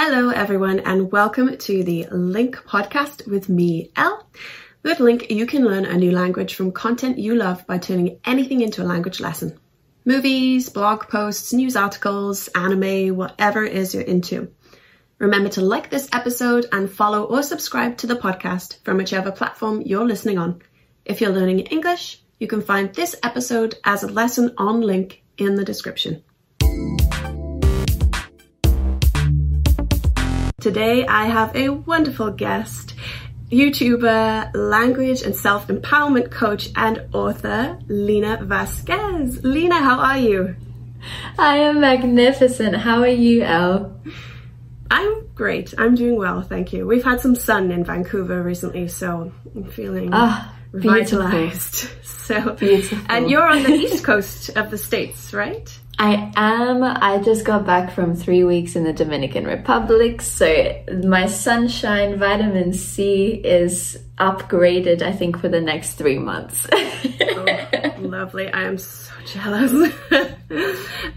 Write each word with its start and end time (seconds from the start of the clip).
Hello, 0.00 0.28
everyone, 0.28 0.78
and 0.78 1.10
welcome 1.10 1.56
to 1.58 1.82
the 1.82 2.04
LingQ 2.04 2.62
podcast 2.62 3.26
with 3.26 3.48
me, 3.48 3.90
Elle. 3.96 4.30
With 4.84 4.98
LingQ, 4.98 5.28
you 5.28 5.44
can 5.44 5.64
learn 5.64 5.86
a 5.86 5.96
new 5.96 6.12
language 6.12 6.54
from 6.54 6.70
content 6.70 7.18
you 7.18 7.34
love 7.34 7.66
by 7.66 7.78
turning 7.78 8.20
anything 8.24 8.60
into 8.60 8.80
a 8.80 8.86
language 8.86 9.18
lesson. 9.18 9.58
Movies, 10.04 10.68
blog 10.68 11.08
posts, 11.08 11.52
news 11.52 11.74
articles, 11.74 12.46
anime, 12.54 13.16
whatever 13.16 13.64
it 13.64 13.72
is 13.72 13.92
you're 13.92 14.04
into. 14.04 14.52
Remember 15.18 15.48
to 15.48 15.62
like 15.62 15.90
this 15.90 16.08
episode 16.12 16.66
and 16.70 16.88
follow 16.88 17.24
or 17.24 17.42
subscribe 17.42 17.96
to 17.96 18.06
the 18.06 18.14
podcast 18.14 18.78
from 18.84 18.98
whichever 18.98 19.32
platform 19.32 19.82
you're 19.84 20.06
listening 20.06 20.38
on. 20.38 20.62
If 21.04 21.20
you're 21.20 21.32
learning 21.32 21.58
English, 21.58 22.22
you 22.38 22.46
can 22.46 22.62
find 22.62 22.94
this 22.94 23.16
episode 23.24 23.74
as 23.82 24.04
a 24.04 24.06
lesson 24.06 24.54
on 24.58 24.80
LingQ 24.80 25.16
in 25.38 25.56
the 25.56 25.64
description. 25.64 26.22
Today 30.68 31.06
I 31.06 31.24
have 31.28 31.56
a 31.56 31.70
wonderful 31.70 32.30
guest, 32.30 32.92
YouTuber, 33.50 34.50
language 34.54 35.22
and 35.22 35.34
self 35.34 35.68
empowerment 35.68 36.30
coach, 36.30 36.68
and 36.76 37.06
author 37.14 37.78
Lina 37.88 38.38
Vasquez. 38.42 39.42
Lina, 39.42 39.76
how 39.76 39.98
are 39.98 40.18
you? 40.18 40.56
I 41.38 41.56
am 41.56 41.80
magnificent. 41.80 42.76
How 42.76 43.00
are 43.00 43.08
you, 43.08 43.44
Elle? 43.44 43.98
I'm 44.90 45.28
great. 45.34 45.72
I'm 45.78 45.94
doing 45.94 46.16
well, 46.18 46.42
thank 46.42 46.74
you. 46.74 46.86
We've 46.86 47.02
had 47.02 47.22
some 47.22 47.34
sun 47.34 47.72
in 47.72 47.82
Vancouver 47.82 48.42
recently, 48.42 48.88
so 48.88 49.32
I'm 49.56 49.64
feeling 49.70 50.10
oh, 50.12 50.54
revitalized. 50.72 51.88
So, 52.28 52.52
beautiful. 52.52 52.98
and 53.08 53.30
you're 53.30 53.48
on 53.48 53.62
the 53.62 53.72
east 53.72 54.04
coast 54.04 54.50
of 54.50 54.70
the 54.70 54.76
states, 54.76 55.32
right? 55.32 55.77
I 55.98 56.32
am. 56.36 56.84
I 56.84 57.18
just 57.18 57.44
got 57.44 57.66
back 57.66 57.90
from 57.90 58.14
three 58.14 58.44
weeks 58.44 58.76
in 58.76 58.84
the 58.84 58.92
Dominican 58.92 59.44
Republic, 59.44 60.22
so 60.22 60.80
my 61.02 61.26
sunshine 61.26 62.18
vitamin 62.18 62.72
C 62.72 63.32
is 63.32 63.98
upgraded, 64.16 65.02
I 65.02 65.10
think, 65.12 65.40
for 65.40 65.48
the 65.48 65.60
next 65.60 65.94
three 65.94 66.18
months. 66.18 66.68
oh, 66.72 67.94
lovely. 67.98 68.48
I 68.48 68.62
am 68.62 68.78
so 68.78 69.12
jealous. 69.26 69.92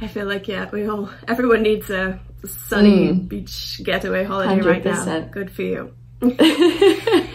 I 0.01 0.07
feel 0.07 0.25
like, 0.25 0.47
yeah, 0.47 0.67
we 0.71 0.87
all, 0.87 1.11
everyone 1.27 1.61
needs 1.61 1.91
a 1.91 2.19
sunny 2.45 3.09
mm. 3.09 3.27
beach 3.27 3.81
getaway 3.83 4.23
holiday 4.23 4.61
100%. 4.61 4.65
right 4.65 4.85
now. 4.85 5.19
Good 5.31 5.51
for 5.51 5.61
you. 5.61 5.93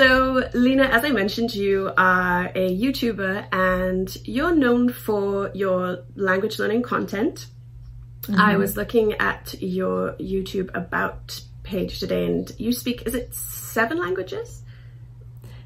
So, 0.00 0.48
Lena, 0.54 0.84
as 0.84 1.04
I 1.04 1.10
mentioned, 1.10 1.54
you 1.54 1.92
are 1.94 2.46
a 2.54 2.74
YouTuber 2.74 3.48
and 3.52 4.16
you're 4.24 4.54
known 4.54 4.88
for 4.88 5.50
your 5.52 6.04
language 6.16 6.58
learning 6.58 6.84
content. 6.84 7.48
Mm-hmm. 8.22 8.40
I 8.40 8.56
was 8.56 8.78
looking 8.78 9.12
at 9.20 9.60
your 9.60 10.14
YouTube 10.14 10.74
About 10.74 11.38
page 11.64 12.00
today 12.00 12.24
and 12.24 12.50
you 12.56 12.72
speak, 12.72 13.02
is 13.02 13.14
it 13.14 13.34
seven 13.34 13.98
languages? 13.98 14.62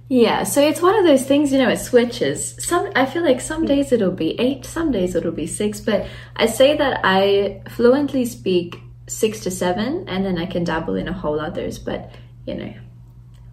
Yeah, 0.08 0.42
so 0.42 0.60
it's 0.60 0.82
one 0.82 0.96
of 0.96 1.04
those 1.04 1.24
things, 1.24 1.52
you 1.52 1.58
know, 1.58 1.68
it 1.68 1.78
switches. 1.78 2.56
Some 2.58 2.90
I 2.96 3.06
feel 3.06 3.22
like 3.22 3.40
some 3.40 3.64
days 3.66 3.92
it'll 3.92 4.10
be 4.10 4.40
8, 4.40 4.64
some 4.64 4.90
days 4.90 5.14
it'll 5.14 5.30
be 5.30 5.46
6, 5.46 5.78
but 5.82 6.08
I 6.34 6.46
say 6.46 6.76
that 6.76 7.02
I 7.04 7.62
fluently 7.70 8.24
speak 8.24 8.80
6 9.06 9.40
to 9.44 9.52
7 9.52 10.08
and 10.08 10.26
then 10.26 10.38
I 10.38 10.46
can 10.46 10.64
dabble 10.64 10.96
in 10.96 11.06
a 11.06 11.12
whole 11.12 11.38
others, 11.38 11.78
but 11.78 12.10
you 12.46 12.54
know, 12.56 12.74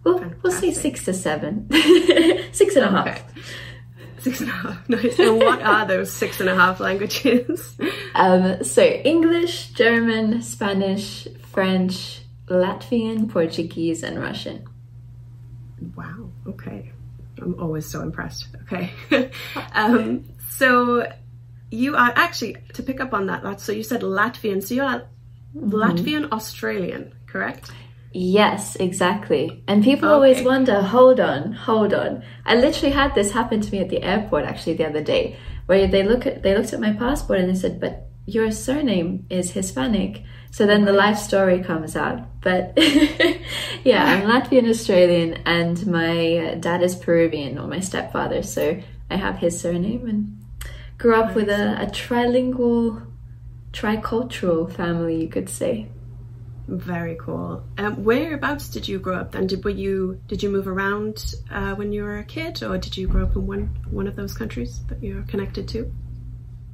well, 0.04 0.34
we'll 0.42 0.52
say 0.52 0.72
six 0.72 1.06
to 1.06 1.14
seven. 1.14 1.70
six 2.52 2.76
and 2.76 2.86
a 2.86 2.90
half. 2.90 3.08
Okay. 3.08 3.22
Six 4.20 4.42
and 4.42 4.50
a 4.50 4.54
half. 4.54 4.78
Nice. 4.90 5.20
And 5.20 5.38
what 5.38 5.62
are 5.62 5.86
those 5.86 6.12
six 6.12 6.40
and 6.40 6.50
a 6.50 6.56
half 6.56 6.80
languages? 6.80 7.78
Um, 8.14 8.62
so 8.62 8.84
English, 8.84 9.70
German, 9.70 10.42
Spanish, 10.42 11.30
French, 11.54 12.22
Latvian, 12.48 13.32
Portuguese, 13.32 14.04
and 14.04 14.20
Russian. 14.20 14.68
Wow. 15.96 16.30
Okay. 16.46 16.92
I'm 17.42 17.58
always 17.58 17.86
so 17.86 18.02
impressed. 18.02 18.48
Okay. 18.64 18.92
um, 19.74 20.26
so 20.50 21.10
you 21.72 21.96
are 21.96 22.12
actually 22.18 22.58
to 22.74 22.84
pick 22.84 23.00
up 23.00 23.14
on 23.14 23.28
that. 23.28 23.62
So 23.62 23.72
you 23.72 23.84
said 23.84 24.02
Latvian. 24.02 24.62
So 24.62 24.76
you're 24.76 24.86
mm-hmm. 24.86 25.72
Latvian 25.72 26.32
Australian, 26.32 27.14
correct? 27.28 27.72
Yes, 28.14 28.76
exactly. 28.76 29.64
And 29.68 29.84
people 29.84 30.10
okay. 30.10 30.14
always 30.14 30.44
wonder, 30.44 30.82
hold 30.82 31.20
on, 31.20 31.54
hold 31.54 31.94
on. 31.94 32.24
I 32.46 32.56
literally 32.56 32.94
had 32.94 33.16
this 33.16 33.32
happen 33.32 33.62
to 33.62 33.72
me 33.72 33.80
at 33.80 33.90
the 33.90 34.04
airport 34.04 34.46
actually 34.46 34.74
the 34.74 34.88
other 34.88 35.02
day, 35.02 35.38
where 35.66 35.88
they 35.88 36.04
look 36.04 36.26
at 36.26 36.44
they 36.44 36.56
looked 36.56 36.74
at 36.74 36.80
my 36.80 36.94
passport 36.94 37.40
and 37.40 37.50
they 37.50 37.56
said, 37.56 37.80
"But 37.80 38.10
your 38.26 38.52
surname 38.52 39.26
is 39.30 39.52
Hispanic." 39.52 40.24
So 40.52 40.66
then 40.66 40.84
the 40.84 40.92
life 40.92 41.18
story 41.18 41.64
comes 41.64 41.96
out. 41.96 42.42
But 42.42 42.74
yeah, 43.86 44.04
I'm 44.04 44.28
Latvian 44.28 44.70
Australian 44.70 45.36
and 45.46 45.88
my 45.88 46.38
uh, 46.38 46.56
dad 46.56 46.84
is 46.84 46.96
Peruvian 46.96 47.58
or 47.58 47.68
my 47.68 47.80
stepfather, 47.80 48.44
so 48.44 48.78
I 49.10 49.16
have 49.16 49.38
his 49.38 49.60
surname 49.60 50.08
and 50.10 50.38
grew 50.98 51.16
up 51.16 51.34
with 51.34 51.50
a, 51.50 51.82
a 51.82 51.86
trilingual 51.86 53.08
tricultural 53.72 54.70
family, 54.70 55.22
you 55.22 55.30
could 55.30 55.50
say. 55.50 55.88
Very 56.68 57.18
cool. 57.20 57.64
Um, 57.78 58.04
whereabouts 58.04 58.70
did 58.70 58.88
you 58.88 59.00
grow 59.00 59.16
up 59.16 59.32
then? 59.32 59.48
Did 59.48 59.64
were 59.64 59.72
you 59.72 60.22
did 60.28 60.44
you 60.44 60.50
move 60.50 60.68
around 60.68 61.36
uh, 61.50 61.76
when 61.76 61.92
you 61.92 62.04
were 62.04 62.20
a 62.20 62.24
kid, 62.24 62.64
or 62.64 62.78
did 62.78 62.96
you 62.96 63.08
grow 63.08 63.24
up 63.24 63.36
in 63.36 63.48
one 63.48 63.76
one 63.90 64.08
of 64.08 64.16
those 64.16 64.34
countries 64.34 64.82
that 64.88 65.04
you're 65.04 65.24
connected 65.24 65.68
to? 65.70 65.92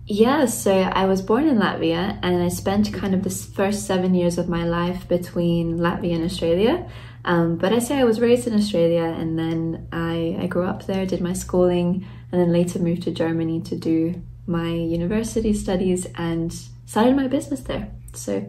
Yeah, 0.05 0.45
so 0.45 0.71
I 0.73 1.05
was 1.05 1.21
born 1.21 1.47
in 1.47 1.57
Latvia, 1.57 2.17
and 2.21 2.41
I 2.41 2.47
spent 2.47 2.93
kind 2.93 3.13
of 3.13 3.23
the 3.23 3.29
first 3.29 3.85
seven 3.85 4.13
years 4.13 4.37
of 4.37 4.47
my 4.47 4.63
life 4.63 5.07
between 5.07 5.79
Latvia 5.79 6.15
and 6.15 6.23
Australia. 6.23 6.89
Um, 7.25 7.57
but 7.57 7.73
I 7.73 7.79
say 7.79 7.97
I 7.97 8.05
was 8.05 8.21
raised 8.21 8.47
in 8.47 8.53
Australia, 8.53 9.03
and 9.03 9.37
then 9.37 9.87
I 9.91 10.37
I 10.39 10.47
grew 10.47 10.65
up 10.65 10.85
there, 10.85 11.05
did 11.05 11.21
my 11.21 11.33
schooling, 11.33 12.05
and 12.31 12.41
then 12.41 12.51
later 12.51 12.79
moved 12.79 13.03
to 13.03 13.11
Germany 13.11 13.61
to 13.61 13.75
do 13.75 14.21
my 14.45 14.69
university 14.69 15.53
studies 15.53 16.07
and 16.15 16.53
started 16.85 17.15
my 17.15 17.27
business 17.27 17.61
there. 17.61 17.89
So, 18.13 18.45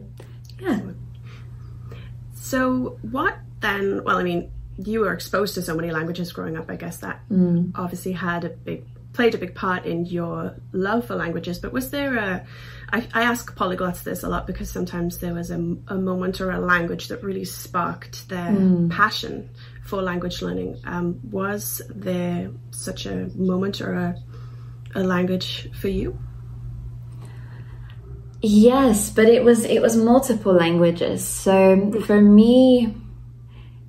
yeah. 0.60 0.80
So, 2.48 2.98
what 3.02 3.36
then? 3.60 4.04
Well, 4.04 4.16
I 4.16 4.22
mean, 4.22 4.50
you 4.78 5.00
were 5.00 5.12
exposed 5.12 5.54
to 5.56 5.62
so 5.62 5.74
many 5.74 5.90
languages 5.90 6.32
growing 6.32 6.56
up. 6.56 6.70
I 6.70 6.76
guess 6.76 6.96
that 6.98 7.20
mm. 7.30 7.72
obviously 7.74 8.12
had 8.12 8.44
a 8.44 8.48
big 8.48 8.84
played 9.12 9.34
a 9.34 9.38
big 9.38 9.54
part 9.54 9.84
in 9.84 10.06
your 10.06 10.54
love 10.72 11.04
for 11.06 11.14
languages. 11.14 11.58
But 11.58 11.74
was 11.74 11.90
there 11.90 12.16
a? 12.16 12.46
I, 12.90 13.06
I 13.12 13.22
ask 13.24 13.54
polyglots 13.54 14.02
this 14.02 14.22
a 14.22 14.30
lot 14.30 14.46
because 14.46 14.70
sometimes 14.70 15.18
there 15.18 15.34
was 15.34 15.50
a, 15.50 15.56
a 15.88 15.96
moment 15.96 16.40
or 16.40 16.50
a 16.50 16.58
language 16.58 17.08
that 17.08 17.22
really 17.22 17.44
sparked 17.44 18.30
their 18.30 18.50
mm. 18.50 18.90
passion 18.90 19.50
for 19.84 20.00
language 20.00 20.40
learning. 20.40 20.80
Um, 20.84 21.20
was 21.30 21.82
there 21.90 22.50
such 22.70 23.04
a 23.04 23.28
moment 23.34 23.82
or 23.82 23.92
a, 23.92 24.16
a 24.94 25.02
language 25.02 25.70
for 25.78 25.88
you? 25.88 26.18
Yes, 28.40 29.10
but 29.10 29.28
it 29.28 29.42
was 29.42 29.64
it 29.64 29.82
was 29.82 29.96
multiple 29.96 30.52
languages. 30.52 31.24
So 31.24 32.00
for 32.06 32.20
me, 32.20 32.94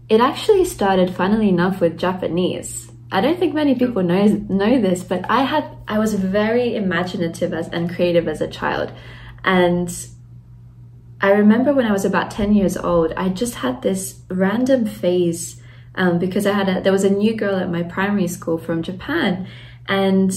it 0.10 0.22
actually 0.22 0.66
started, 0.66 1.14
funnily 1.14 1.50
enough, 1.50 1.80
with 1.82 2.00
Japanese. 2.00 2.92
I 3.12 3.22
don't 3.22 3.38
think 3.38 3.54
many 3.54 3.76
people 3.76 4.02
know 4.02 4.26
know 4.50 4.82
this, 4.82 5.04
but 5.04 5.30
I 5.30 5.44
had 5.44 5.66
I 5.88 6.00
was 6.00 6.16
very 6.16 6.76
imaginative 6.76 7.54
as, 7.54 7.68
and 7.70 7.94
creative 7.94 8.28
as 8.28 8.42
a 8.42 8.48
child, 8.48 8.92
and 9.44 9.90
I 11.22 11.32
remember 11.32 11.74
when 11.74 11.86
I 11.86 11.92
was 11.92 12.06
about 12.06 12.32
ten 12.32 12.54
years 12.54 12.76
old, 12.76 13.14
I 13.18 13.30
just 13.30 13.56
had 13.56 13.82
this 13.84 14.22
random 14.30 14.86
phase 14.86 15.62
um, 15.94 16.18
because 16.18 16.48
I 16.48 16.54
had 16.54 16.70
a 16.70 16.82
there 16.82 16.92
was 16.92 17.04
a 17.04 17.10
new 17.10 17.36
girl 17.36 17.56
at 17.56 17.70
my 17.70 17.84
primary 17.84 18.28
school 18.28 18.58
from 18.58 18.82
Japan, 18.82 19.48
and 19.88 20.32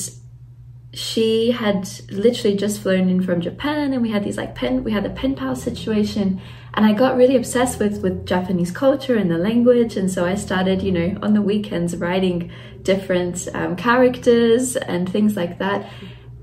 she 0.94 1.50
had 1.52 1.88
literally 2.10 2.56
just 2.56 2.80
flown 2.80 3.08
in 3.08 3.22
from 3.22 3.40
Japan 3.40 3.92
and 3.92 4.02
we 4.02 4.10
had 4.10 4.24
these 4.24 4.36
like 4.36 4.54
pen 4.54 4.84
we 4.84 4.92
had 4.92 5.06
a 5.06 5.10
pen 5.10 5.34
pal 5.34 5.56
situation 5.56 6.40
and 6.74 6.84
I 6.84 6.92
got 6.92 7.16
really 7.16 7.36
obsessed 7.36 7.78
with 7.78 8.02
with 8.02 8.26
Japanese 8.26 8.70
culture 8.70 9.16
and 9.16 9.30
the 9.30 9.38
language 9.38 9.96
and 9.96 10.10
so 10.10 10.26
I 10.26 10.34
started 10.34 10.82
you 10.82 10.92
know 10.92 11.18
on 11.22 11.32
the 11.32 11.40
weekends 11.40 11.96
writing 11.96 12.52
different 12.82 13.48
um, 13.54 13.76
characters 13.76 14.76
and 14.76 15.10
things 15.10 15.36
like 15.36 15.58
that. 15.58 15.90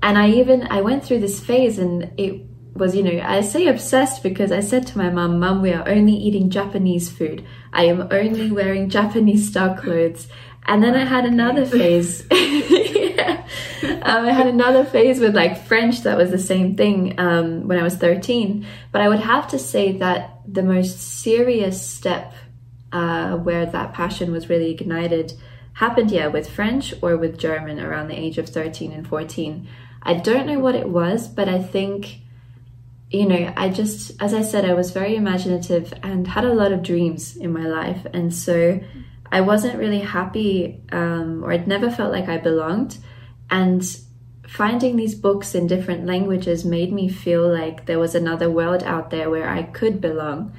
And 0.02 0.18
I 0.18 0.30
even 0.30 0.66
I 0.68 0.80
went 0.80 1.04
through 1.04 1.20
this 1.20 1.38
phase 1.38 1.78
and 1.78 2.10
it 2.16 2.42
was 2.74 2.96
you 2.96 3.02
know 3.02 3.22
I 3.24 3.42
say 3.42 3.68
obsessed 3.68 4.22
because 4.22 4.50
I 4.50 4.60
said 4.60 4.86
to 4.88 4.98
my 4.98 5.10
mum 5.10 5.38
mum 5.38 5.62
we 5.62 5.72
are 5.72 5.88
only 5.88 6.14
eating 6.14 6.50
Japanese 6.50 7.08
food. 7.08 7.46
I 7.72 7.84
am 7.84 8.08
only 8.10 8.50
wearing 8.50 8.88
Japanese 8.88 9.48
style 9.48 9.76
clothes. 9.76 10.26
And 10.66 10.82
then 10.82 10.94
I 10.94 11.04
had 11.04 11.24
another 11.24 11.64
phase 11.64 12.20
um, 13.82 14.24
I 14.24 14.32
had 14.32 14.46
another 14.46 14.84
phase 14.84 15.20
with 15.20 15.34
like 15.34 15.64
French 15.64 16.02
that 16.02 16.16
was 16.16 16.30
the 16.30 16.38
same 16.38 16.76
thing 16.76 17.18
um, 17.18 17.68
when 17.68 17.78
I 17.78 17.82
was 17.82 17.96
13. 17.96 18.66
But 18.92 19.00
I 19.00 19.08
would 19.08 19.20
have 19.20 19.48
to 19.48 19.58
say 19.58 19.92
that 19.98 20.40
the 20.46 20.62
most 20.62 20.98
serious 20.98 21.84
step 21.86 22.32
uh, 22.92 23.36
where 23.36 23.66
that 23.66 23.92
passion 23.92 24.32
was 24.32 24.48
really 24.48 24.70
ignited 24.70 25.34
happened, 25.74 26.10
yeah, 26.10 26.26
with 26.26 26.50
French 26.50 26.94
or 27.02 27.16
with 27.16 27.38
German 27.38 27.80
around 27.80 28.08
the 28.08 28.18
age 28.18 28.38
of 28.38 28.48
13 28.48 28.92
and 28.92 29.06
14. 29.06 29.68
I 30.02 30.14
don't 30.14 30.46
know 30.46 30.58
what 30.58 30.74
it 30.74 30.88
was, 30.88 31.28
but 31.28 31.48
I 31.48 31.62
think 31.62 32.20
you 33.10 33.26
know, 33.26 33.52
I 33.56 33.70
just, 33.70 34.12
as 34.22 34.32
I 34.32 34.42
said, 34.42 34.64
I 34.64 34.74
was 34.74 34.92
very 34.92 35.16
imaginative 35.16 35.92
and 36.02 36.28
had 36.28 36.44
a 36.44 36.54
lot 36.54 36.70
of 36.70 36.82
dreams 36.82 37.36
in 37.36 37.52
my 37.52 37.66
life. 37.66 38.06
And 38.12 38.32
so 38.32 38.80
I 39.32 39.40
wasn't 39.40 39.78
really 39.78 39.98
happy, 39.98 40.80
um, 40.92 41.42
or 41.44 41.52
it 41.52 41.66
never 41.66 41.90
felt 41.90 42.12
like 42.12 42.28
I 42.28 42.38
belonged. 42.38 42.98
And 43.50 43.84
finding 44.46 44.96
these 44.96 45.14
books 45.14 45.54
in 45.54 45.66
different 45.66 46.06
languages 46.06 46.64
made 46.64 46.92
me 46.92 47.08
feel 47.08 47.48
like 47.48 47.86
there 47.86 47.98
was 47.98 48.14
another 48.14 48.50
world 48.50 48.82
out 48.82 49.10
there 49.10 49.30
where 49.30 49.48
I 49.48 49.62
could 49.62 50.00
belong. 50.00 50.52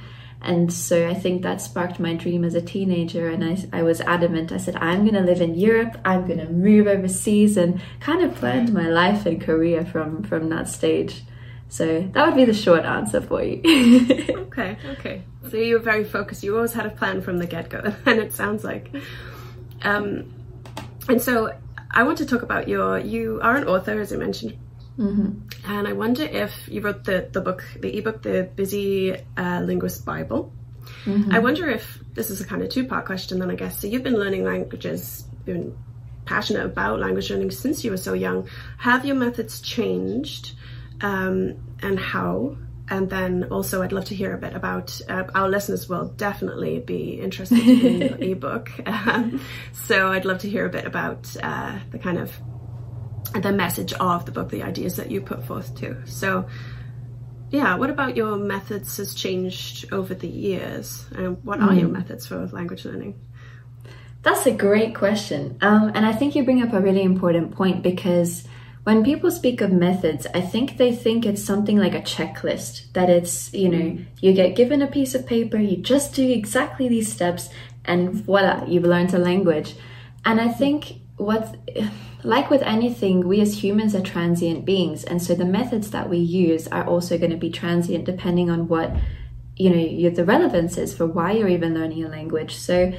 And 0.43 0.73
so 0.73 1.07
I 1.07 1.13
think 1.13 1.43
that 1.43 1.61
sparked 1.61 1.99
my 1.99 2.15
dream 2.15 2.43
as 2.43 2.55
a 2.55 2.61
teenager. 2.61 3.29
And 3.29 3.43
I, 3.43 3.79
I 3.79 3.83
was 3.83 4.01
adamant. 4.01 4.51
I 4.51 4.57
said, 4.57 4.75
I'm 4.77 5.01
going 5.01 5.13
to 5.13 5.21
live 5.21 5.39
in 5.39 5.55
Europe. 5.55 5.99
I'm 6.03 6.25
going 6.25 6.39
to 6.39 6.49
move 6.49 6.88
overseas 6.88 7.57
and 7.57 7.79
kind 7.99 8.23
of 8.23 8.33
planned 8.35 8.73
my 8.73 8.88
life 8.88 9.25
and 9.25 9.39
career 9.39 9.85
from, 9.85 10.23
from 10.23 10.49
that 10.49 10.67
stage. 10.67 11.23
So 11.71 12.01
that 12.01 12.25
would 12.25 12.35
be 12.35 12.43
the 12.43 12.53
short 12.53 12.83
answer 12.83 13.21
for 13.21 13.41
you. 13.41 13.61
okay, 14.29 14.77
okay. 14.89 15.21
So 15.49 15.55
you 15.57 15.75
were 15.75 15.81
very 15.81 16.03
focused. 16.03 16.43
You 16.43 16.55
always 16.55 16.73
had 16.73 16.85
a 16.85 16.89
plan 16.89 17.21
from 17.21 17.38
the 17.38 17.45
get 17.45 17.69
go, 17.69 17.79
and 18.05 18.19
it 18.19 18.33
sounds 18.33 18.65
like. 18.65 18.91
Um, 19.83 20.33
and 21.07 21.21
so 21.21 21.55
I 21.93 22.03
want 22.03 22.17
to 22.19 22.25
talk 22.25 22.41
about 22.41 22.67
your. 22.67 22.99
You 22.99 23.39
are 23.41 23.55
an 23.55 23.67
author, 23.67 23.99
as 23.99 24.13
I 24.13 24.17
mentioned. 24.17 24.57
Mm-hmm. 24.97 25.71
And 25.71 25.88
I 25.88 25.93
wonder 25.93 26.23
if 26.23 26.67
you 26.67 26.81
wrote 26.81 27.05
the, 27.05 27.29
the 27.31 27.41
book, 27.41 27.63
the 27.79 27.97
ebook, 27.97 28.21
The 28.21 28.49
Busy 28.55 29.15
uh, 29.38 29.61
Linguist 29.61 30.05
Bible. 30.05 30.53
Mm-hmm. 31.05 31.33
I 31.33 31.39
wonder 31.39 31.69
if 31.69 31.99
this 32.13 32.29
is 32.29 32.41
a 32.41 32.45
kind 32.45 32.61
of 32.61 32.69
two 32.69 32.85
part 32.85 33.05
question, 33.05 33.39
then 33.39 33.49
I 33.49 33.55
guess. 33.55 33.79
So 33.79 33.88
you've 33.88 34.03
been 34.03 34.17
learning 34.17 34.43
languages, 34.43 35.23
been 35.45 35.77
passionate 36.25 36.65
about 36.65 36.99
language 36.99 37.29
learning 37.29 37.51
since 37.51 37.83
you 37.83 37.91
were 37.91 37.97
so 37.97 38.13
young. 38.13 38.47
Have 38.77 39.05
your 39.05 39.15
methods 39.15 39.61
changed? 39.61 40.53
um, 41.01 41.57
and 41.81 41.99
how. 41.99 42.57
And 42.89 43.09
then 43.09 43.45
also, 43.45 43.81
I'd 43.81 43.93
love 43.93 44.05
to 44.05 44.15
hear 44.15 44.33
a 44.33 44.37
bit 44.37 44.53
about 44.53 44.99
uh, 45.07 45.23
our 45.33 45.47
listeners 45.47 45.87
will 45.87 46.09
definitely 46.09 46.79
be 46.79 47.21
interested 47.21 47.59
in 47.67 48.01
your 48.01 48.17
ebook. 48.17 48.71
Um, 48.85 49.41
so 49.71 50.11
I'd 50.11 50.25
love 50.25 50.39
to 50.39 50.49
hear 50.49 50.65
a 50.65 50.69
bit 50.69 50.85
about 50.85 51.33
uh, 51.41 51.79
the 51.91 51.99
kind 51.99 52.17
of 52.17 52.37
the 53.33 53.51
message 53.51 53.93
of 53.93 54.25
the 54.25 54.31
book, 54.31 54.49
the 54.49 54.63
ideas 54.63 54.97
that 54.97 55.09
you 55.09 55.21
put 55.21 55.45
forth 55.45 55.75
too. 55.75 55.97
So, 56.05 56.47
yeah, 57.49 57.75
what 57.75 57.89
about 57.89 58.17
your 58.17 58.35
methods 58.35 58.97
has 58.97 59.13
changed 59.13 59.93
over 59.93 60.13
the 60.13 60.27
years? 60.27 61.05
And 61.15 61.43
what 61.43 61.59
mm. 61.59 61.67
are 61.67 61.73
your 61.73 61.87
hmm. 61.87 61.93
methods 61.93 62.25
for 62.25 62.45
language 62.47 62.85
learning? 62.85 63.19
That's 64.23 64.45
a 64.45 64.51
great 64.51 64.95
question. 64.95 65.57
Um, 65.61 65.91
and 65.95 66.05
I 66.05 66.13
think 66.13 66.35
you 66.35 66.43
bring 66.43 66.61
up 66.61 66.73
a 66.73 66.79
really 66.79 67.03
important 67.03 67.55
point 67.55 67.81
because 67.81 68.47
when 68.83 69.03
people 69.03 69.29
speak 69.29 69.61
of 69.61 69.71
methods, 69.71 70.25
I 70.33 70.41
think 70.41 70.77
they 70.77 70.91
think 70.95 71.25
it's 71.25 71.43
something 71.43 71.77
like 71.77 71.93
a 71.93 72.01
checklist, 72.01 72.91
that 72.93 73.09
it's, 73.09 73.53
you 73.53 73.69
know, 73.69 73.97
you 74.19 74.33
get 74.33 74.55
given 74.55 74.81
a 74.81 74.87
piece 74.87 75.13
of 75.13 75.27
paper, 75.27 75.57
you 75.57 75.77
just 75.77 76.15
do 76.15 76.27
exactly 76.27 76.87
these 76.87 77.11
steps, 77.11 77.49
and 77.85 78.11
voila, 78.11 78.65
you've 78.65 78.83
learned 78.83 79.13
a 79.13 79.19
language. 79.19 79.75
And 80.25 80.41
I 80.41 80.47
think 80.47 80.93
what, 81.17 81.55
like 82.23 82.49
with 82.49 82.63
anything, 82.63 83.27
we 83.27 83.39
as 83.41 83.63
humans 83.63 83.93
are 83.93 84.01
transient 84.01 84.65
beings, 84.65 85.03
and 85.03 85.21
so 85.21 85.35
the 85.35 85.45
methods 85.45 85.91
that 85.91 86.09
we 86.09 86.17
use 86.17 86.67
are 86.67 86.87
also 86.87 87.19
going 87.19 87.31
to 87.31 87.37
be 87.37 87.51
transient 87.51 88.05
depending 88.05 88.49
on 88.49 88.67
what, 88.67 88.95
you 89.57 89.69
know, 89.69 90.09
the 90.09 90.25
relevance 90.25 90.77
is 90.79 90.91
for 90.91 91.05
why 91.05 91.33
you're 91.33 91.47
even 91.47 91.75
learning 91.75 92.03
a 92.03 92.09
language. 92.09 92.55
So, 92.55 92.93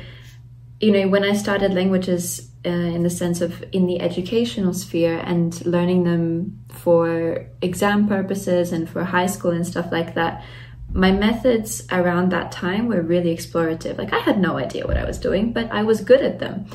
you 0.78 0.92
know, 0.92 1.08
when 1.08 1.24
I 1.24 1.32
started 1.32 1.74
languages 1.74 2.51
uh, 2.64 2.68
in 2.68 3.02
the 3.02 3.10
sense 3.10 3.40
of 3.40 3.64
in 3.72 3.86
the 3.86 4.00
educational 4.00 4.72
sphere 4.72 5.18
and 5.18 5.64
learning 5.66 6.04
them 6.04 6.60
for 6.68 7.44
exam 7.60 8.06
purposes 8.06 8.72
and 8.72 8.88
for 8.88 9.02
high 9.04 9.26
school 9.26 9.50
and 9.50 9.66
stuff 9.66 9.90
like 9.90 10.14
that 10.14 10.44
my 10.92 11.10
methods 11.10 11.86
around 11.90 12.30
that 12.30 12.52
time 12.52 12.86
were 12.86 13.00
really 13.00 13.34
explorative. 13.34 13.98
Like 13.98 14.12
i 14.12 14.18
had 14.18 14.38
no 14.40 14.58
idea 14.58 14.86
what 14.86 14.96
i 14.96 15.04
was 15.04 15.18
doing 15.18 15.52
but 15.52 15.70
i 15.72 15.82
was 15.82 16.00
good 16.00 16.22
at 16.22 16.38
them. 16.38 16.66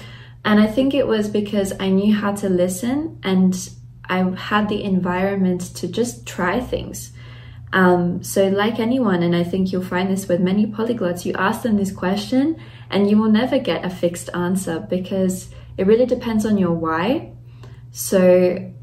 And 0.43 0.59
i 0.59 0.67
think 0.67 0.93
it 0.93 1.07
was 1.07 1.29
because 1.29 1.73
i 1.79 1.89
knew 1.89 2.13
how 2.13 2.33
to 2.35 2.49
listen 2.49 3.19
and 3.23 3.69
i 4.09 4.17
had 4.17 4.69
the 4.69 4.83
environment 4.83 5.61
to 5.75 5.87
just 5.87 6.25
try 6.25 6.59
things. 6.59 7.11
Um, 7.73 8.23
so 8.23 8.47
like 8.47 8.79
anyone 8.79 9.23
and 9.23 9.35
i 9.35 9.43
think 9.43 9.71
you'll 9.71 9.83
find 9.83 10.09
this 10.09 10.27
with 10.29 10.39
many 10.39 10.65
polyglots 10.65 11.25
you 11.25 11.33
ask 11.33 11.63
them 11.63 11.75
this 11.75 11.91
question 11.91 12.57
and 12.89 13.09
you 13.09 13.17
will 13.17 13.29
never 13.29 13.59
get 13.59 13.83
a 13.83 13.89
fixed 13.89 14.29
answer 14.33 14.79
because 14.79 15.49
it 15.77 15.87
really 15.87 16.05
depends 16.05 16.45
on 16.45 16.57
your 16.57 16.73
why. 16.73 17.33
So, 17.91 18.73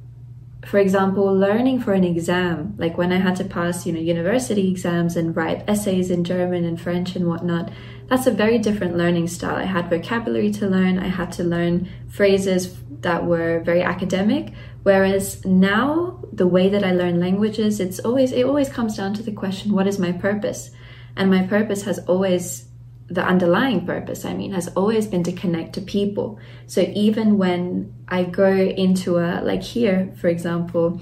for 0.65 0.79
example, 0.79 1.27
learning 1.35 1.81
for 1.81 1.93
an 1.93 2.05
exam, 2.05 2.75
like 2.79 2.97
when 2.97 3.13
I 3.13 3.19
had 3.19 3.37
to 3.37 3.45
pass, 3.45 3.85
you 3.87 3.93
know, 3.93 4.01
university 4.01 4.71
exams 4.71 5.17
and 5.17 5.37
write 5.37 5.69
essays 5.69 6.11
in 6.11 6.25
German 6.25 6.65
and 6.65 6.81
French 6.81 7.17
and 7.17 7.27
whatnot, 7.27 7.71
that's 8.09 8.27
a 8.27 8.31
very 8.31 8.59
different 8.59 8.97
learning 8.97 9.29
style. 9.29 9.57
I 9.57 9.65
had 9.65 9.91
vocabulary 9.91 10.51
to 10.53 10.67
learn, 10.67 10.99
I 10.99 11.09
had 11.09 11.33
to 11.33 11.45
learn 11.45 11.89
phrases 12.09 12.77
that 13.01 13.25
were 13.27 13.61
very 13.61 13.83
academic. 13.83 14.53
Whereas 14.83 15.45
now, 15.45 16.23
the 16.33 16.47
way 16.47 16.69
that 16.69 16.85
I 16.85 16.93
learn 16.93 17.21
languages, 17.21 17.81
it's 17.81 18.01
always 18.01 18.33
it 18.33 18.45
always 18.45 18.69
comes 18.69 18.97
down 18.97 19.15
to 19.15 19.23
the 19.23 19.33
question, 19.33 19.73
what 19.73 19.87
is 19.87 19.99
my 19.99 20.13
purpose? 20.13 20.71
And 21.17 21.31
my 21.31 21.47
purpose 21.47 21.83
has 21.85 21.99
always 22.01 22.67
the 23.09 23.23
underlying 23.23 23.85
purpose, 23.85 24.25
I 24.25 24.35
mean, 24.35 24.53
has 24.53 24.69
always 24.69 25.07
been 25.07 25.23
to 25.25 25.33
connect 25.33 25.75
to 25.75 25.81
people. 25.83 26.39
So 26.67 26.81
even 26.95 27.37
when 27.37 27.95
I 28.09 28.25
go 28.25 28.51
into 28.51 29.19
a, 29.19 29.43
like 29.43 29.63
here, 29.63 30.15
for 30.21 30.29
example, 30.29 31.01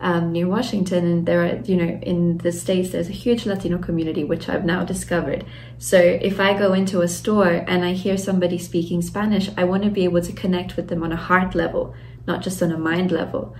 um, 0.00 0.32
near 0.32 0.48
Washington, 0.48 1.06
and 1.06 1.26
there 1.26 1.44
are, 1.44 1.56
you 1.64 1.76
know, 1.76 1.98
in 2.02 2.38
the 2.38 2.50
States, 2.50 2.90
there's 2.90 3.08
a 3.08 3.12
huge 3.12 3.46
Latino 3.46 3.78
community, 3.78 4.24
which 4.24 4.48
I've 4.48 4.64
now 4.64 4.84
discovered. 4.84 5.46
So 5.78 5.96
if 5.96 6.40
I 6.40 6.58
go 6.58 6.72
into 6.72 7.02
a 7.02 7.08
store 7.08 7.64
and 7.68 7.84
I 7.84 7.92
hear 7.92 8.16
somebody 8.16 8.58
speaking 8.58 9.00
Spanish, 9.00 9.48
I 9.56 9.64
want 9.64 9.84
to 9.84 9.90
be 9.90 10.04
able 10.04 10.22
to 10.22 10.32
connect 10.32 10.76
with 10.76 10.88
them 10.88 11.04
on 11.04 11.12
a 11.12 11.16
heart 11.16 11.54
level, 11.54 11.94
not 12.26 12.42
just 12.42 12.62
on 12.62 12.72
a 12.72 12.78
mind 12.78 13.12
level. 13.12 13.54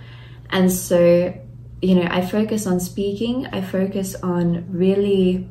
And 0.51 0.71
so, 0.71 1.33
you 1.81 1.95
know, 1.95 2.09
I 2.11 2.27
focus 2.27 2.67
on 2.67 2.81
speaking, 2.81 3.47
I 3.47 3.63
focus 3.63 4.17
on 4.17 4.67
really 4.69 5.49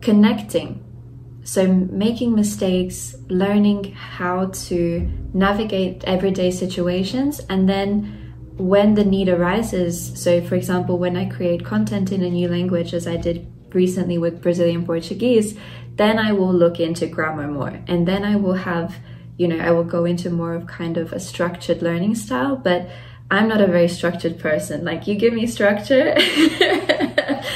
connecting 0.00 0.84
so, 1.48 1.66
making 1.66 2.34
mistakes, 2.34 3.16
learning 3.30 3.94
how 3.94 4.50
to 4.68 5.10
navigate 5.32 6.04
everyday 6.04 6.50
situations, 6.50 7.40
and 7.48 7.66
then 7.66 8.34
when 8.58 8.96
the 8.96 9.04
need 9.06 9.30
arises. 9.30 10.12
So, 10.22 10.42
for 10.42 10.56
example, 10.56 10.98
when 10.98 11.16
I 11.16 11.24
create 11.24 11.64
content 11.64 12.12
in 12.12 12.22
a 12.22 12.28
new 12.28 12.48
language, 12.48 12.92
as 12.92 13.06
I 13.06 13.16
did 13.16 13.50
recently 13.72 14.18
with 14.18 14.42
Brazilian 14.42 14.84
Portuguese, 14.84 15.56
then 15.96 16.18
I 16.18 16.32
will 16.32 16.52
look 16.52 16.80
into 16.80 17.06
grammar 17.06 17.48
more. 17.48 17.82
And 17.86 18.06
then 18.06 18.26
I 18.26 18.36
will 18.36 18.60
have, 18.70 18.96
you 19.38 19.48
know, 19.48 19.58
I 19.58 19.70
will 19.70 19.84
go 19.84 20.04
into 20.04 20.28
more 20.28 20.52
of 20.52 20.66
kind 20.66 20.98
of 20.98 21.14
a 21.14 21.18
structured 21.18 21.80
learning 21.80 22.16
style. 22.16 22.56
But 22.56 22.90
I'm 23.30 23.48
not 23.48 23.62
a 23.62 23.66
very 23.66 23.88
structured 23.88 24.38
person. 24.38 24.84
Like, 24.84 25.06
you 25.06 25.14
give 25.14 25.32
me 25.32 25.46
structure. 25.46 26.14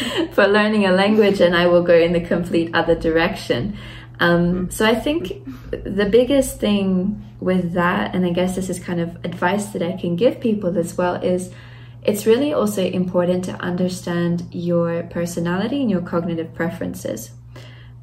for 0.32 0.46
learning 0.46 0.86
a 0.86 0.92
language 0.92 1.40
and 1.40 1.56
I 1.56 1.66
will 1.66 1.82
go 1.82 1.94
in 1.94 2.12
the 2.12 2.20
complete 2.20 2.74
other 2.74 2.94
direction. 2.94 3.76
Um, 4.20 4.70
so 4.70 4.86
I 4.86 4.94
think 4.94 5.44
the 5.70 6.06
biggest 6.06 6.60
thing 6.60 7.24
with 7.40 7.72
that, 7.72 8.14
and 8.14 8.24
I 8.24 8.30
guess 8.30 8.54
this 8.54 8.70
is 8.70 8.78
kind 8.78 9.00
of 9.00 9.16
advice 9.24 9.66
that 9.66 9.82
I 9.82 9.96
can 9.96 10.16
give 10.16 10.40
people 10.40 10.78
as 10.78 10.96
well, 10.96 11.16
is 11.16 11.52
it's 12.02 12.26
really 12.26 12.52
also 12.52 12.84
important 12.84 13.44
to 13.46 13.52
understand 13.54 14.46
your 14.52 15.04
personality 15.04 15.80
and 15.80 15.90
your 15.90 16.02
cognitive 16.02 16.54
preferences. 16.54 17.32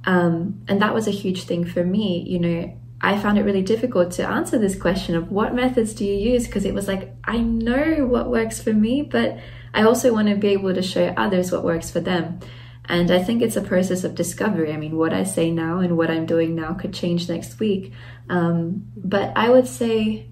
Um, 0.05 0.61
and 0.67 0.81
that 0.81 0.93
was 0.93 1.07
a 1.07 1.11
huge 1.11 1.43
thing 1.43 1.65
for 1.65 1.83
me. 1.83 2.23
You 2.27 2.39
know, 2.39 2.77
I 3.01 3.17
found 3.17 3.37
it 3.37 3.43
really 3.43 3.61
difficult 3.61 4.11
to 4.13 4.27
answer 4.27 4.57
this 4.57 4.79
question 4.79 5.15
of 5.15 5.31
what 5.31 5.53
methods 5.53 5.93
do 5.93 6.05
you 6.05 6.31
use 6.31 6.47
because 6.47 6.65
it 6.65 6.73
was 6.73 6.87
like, 6.87 7.13
I 7.23 7.37
know 7.37 8.05
what 8.05 8.29
works 8.29 8.61
for 8.61 8.73
me, 8.73 9.01
but 9.01 9.37
I 9.73 9.83
also 9.83 10.13
want 10.13 10.27
to 10.29 10.35
be 10.35 10.49
able 10.49 10.73
to 10.73 10.81
show 10.81 11.13
others 11.17 11.51
what 11.51 11.63
works 11.63 11.89
for 11.91 11.99
them. 11.99 12.39
And 12.85 13.11
I 13.11 13.21
think 13.21 13.41
it's 13.41 13.55
a 13.55 13.61
process 13.61 14.03
of 14.03 14.15
discovery. 14.15 14.73
I 14.73 14.77
mean, 14.77 14.97
what 14.97 15.13
I 15.13 15.23
say 15.23 15.51
now 15.51 15.79
and 15.79 15.95
what 15.95 16.09
I'm 16.09 16.25
doing 16.25 16.55
now 16.55 16.73
could 16.73 16.93
change 16.93 17.29
next 17.29 17.59
week. 17.59 17.93
Um, 18.29 18.87
but 18.95 19.31
I 19.35 19.49
would 19.49 19.67
say 19.67 20.27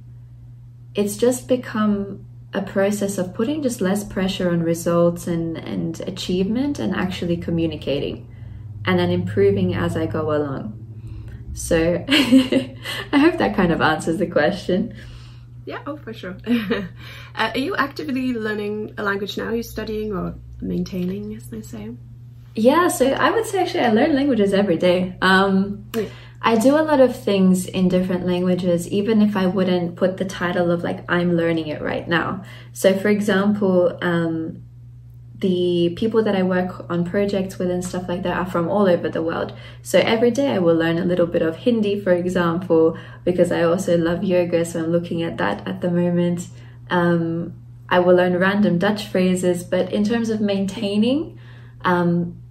it's 0.95 1.17
just 1.17 1.47
become 1.47 2.25
a 2.53 2.61
process 2.63 3.19
of 3.19 3.35
putting 3.35 3.61
just 3.61 3.81
less 3.81 4.03
pressure 4.03 4.49
on 4.49 4.63
results 4.63 5.27
and, 5.27 5.57
and 5.57 5.99
achievement 6.01 6.79
and 6.79 6.95
actually 6.95 7.37
communicating 7.37 8.27
and 8.85 8.97
then 8.97 9.11
improving 9.11 9.75
as 9.75 9.95
I 9.95 10.07
go 10.07 10.35
along. 10.35 10.73
So 11.53 12.03
I 12.09 13.17
hope 13.17 13.37
that 13.37 13.55
kind 13.55 13.71
of 13.71 13.81
answers 13.81 14.17
the 14.17 14.27
question. 14.27 14.95
Yeah, 15.67 15.79
oh, 15.85 15.97
for 15.97 16.13
sure. 16.13 16.37
uh, 16.47 16.81
are 17.35 17.57
you 17.57 17.75
actively 17.75 18.33
learning 18.33 18.93
a 18.97 19.03
language 19.03 19.37
now? 19.37 19.47
Are 19.47 19.55
you 19.55 19.63
studying 19.63 20.13
or 20.13 20.33
maintaining, 20.61 21.35
as 21.35 21.49
they 21.49 21.61
say? 21.61 21.91
Yeah, 22.55 22.87
so 22.87 23.11
I 23.11 23.31
would 23.31 23.45
say 23.45 23.63
actually 23.63 23.81
I 23.81 23.91
learn 23.91 24.15
languages 24.15 24.53
every 24.53 24.77
day. 24.77 25.17
Um, 25.21 25.89
yeah. 25.93 26.05
I 26.41 26.57
do 26.57 26.77
a 26.77 26.83
lot 26.83 27.01
of 27.01 27.21
things 27.21 27.65
in 27.65 27.89
different 27.89 28.25
languages, 28.25 28.87
even 28.87 29.21
if 29.21 29.35
I 29.35 29.47
wouldn't 29.47 29.97
put 29.97 30.15
the 30.15 30.23
title 30.23 30.71
of 30.71 30.85
like 30.85 31.03
I'm 31.11 31.35
learning 31.35 31.67
it 31.67 31.81
right 31.81 32.07
now. 32.07 32.45
So, 32.71 32.97
for 32.97 33.09
example, 33.09 33.97
um, 34.01 34.63
the 35.39 35.93
people 35.95 36.23
that 36.23 36.35
I 36.35 36.41
work 36.41 36.89
on 36.89 37.05
projects 37.05 37.59
with 37.59 37.69
and 37.69 37.85
stuff 37.85 38.09
like 38.09 38.23
that 38.23 38.35
are 38.35 38.45
from 38.45 38.67
all 38.67 38.87
over 38.87 39.07
the 39.07 39.21
world. 39.21 39.53
So 39.83 39.99
every 39.99 40.31
day 40.31 40.51
I 40.51 40.59
will 40.59 40.75
learn 40.75 40.97
a 40.97 41.05
little 41.05 41.27
bit 41.27 41.43
of 41.43 41.57
Hindi, 41.57 41.99
for 42.01 42.11
example, 42.11 42.97
because 43.23 43.51
I 43.51 43.61
also 43.61 43.97
love 43.97 44.23
yoga, 44.23 44.65
so 44.65 44.83
I'm 44.83 44.91
looking 44.91 45.21
at 45.21 45.37
that 45.37 45.67
at 45.67 45.81
the 45.81 45.91
moment. 45.91 46.47
Um, 46.89 47.53
I 47.89 47.99
will 47.99 48.15
learn 48.15 48.37
random 48.37 48.79
Dutch 48.79 49.07
phrases, 49.07 49.63
but 49.63 49.91
in 49.93 50.03
terms 50.03 50.29
of 50.29 50.41
maintaining, 50.41 51.39
um, 51.85 52.41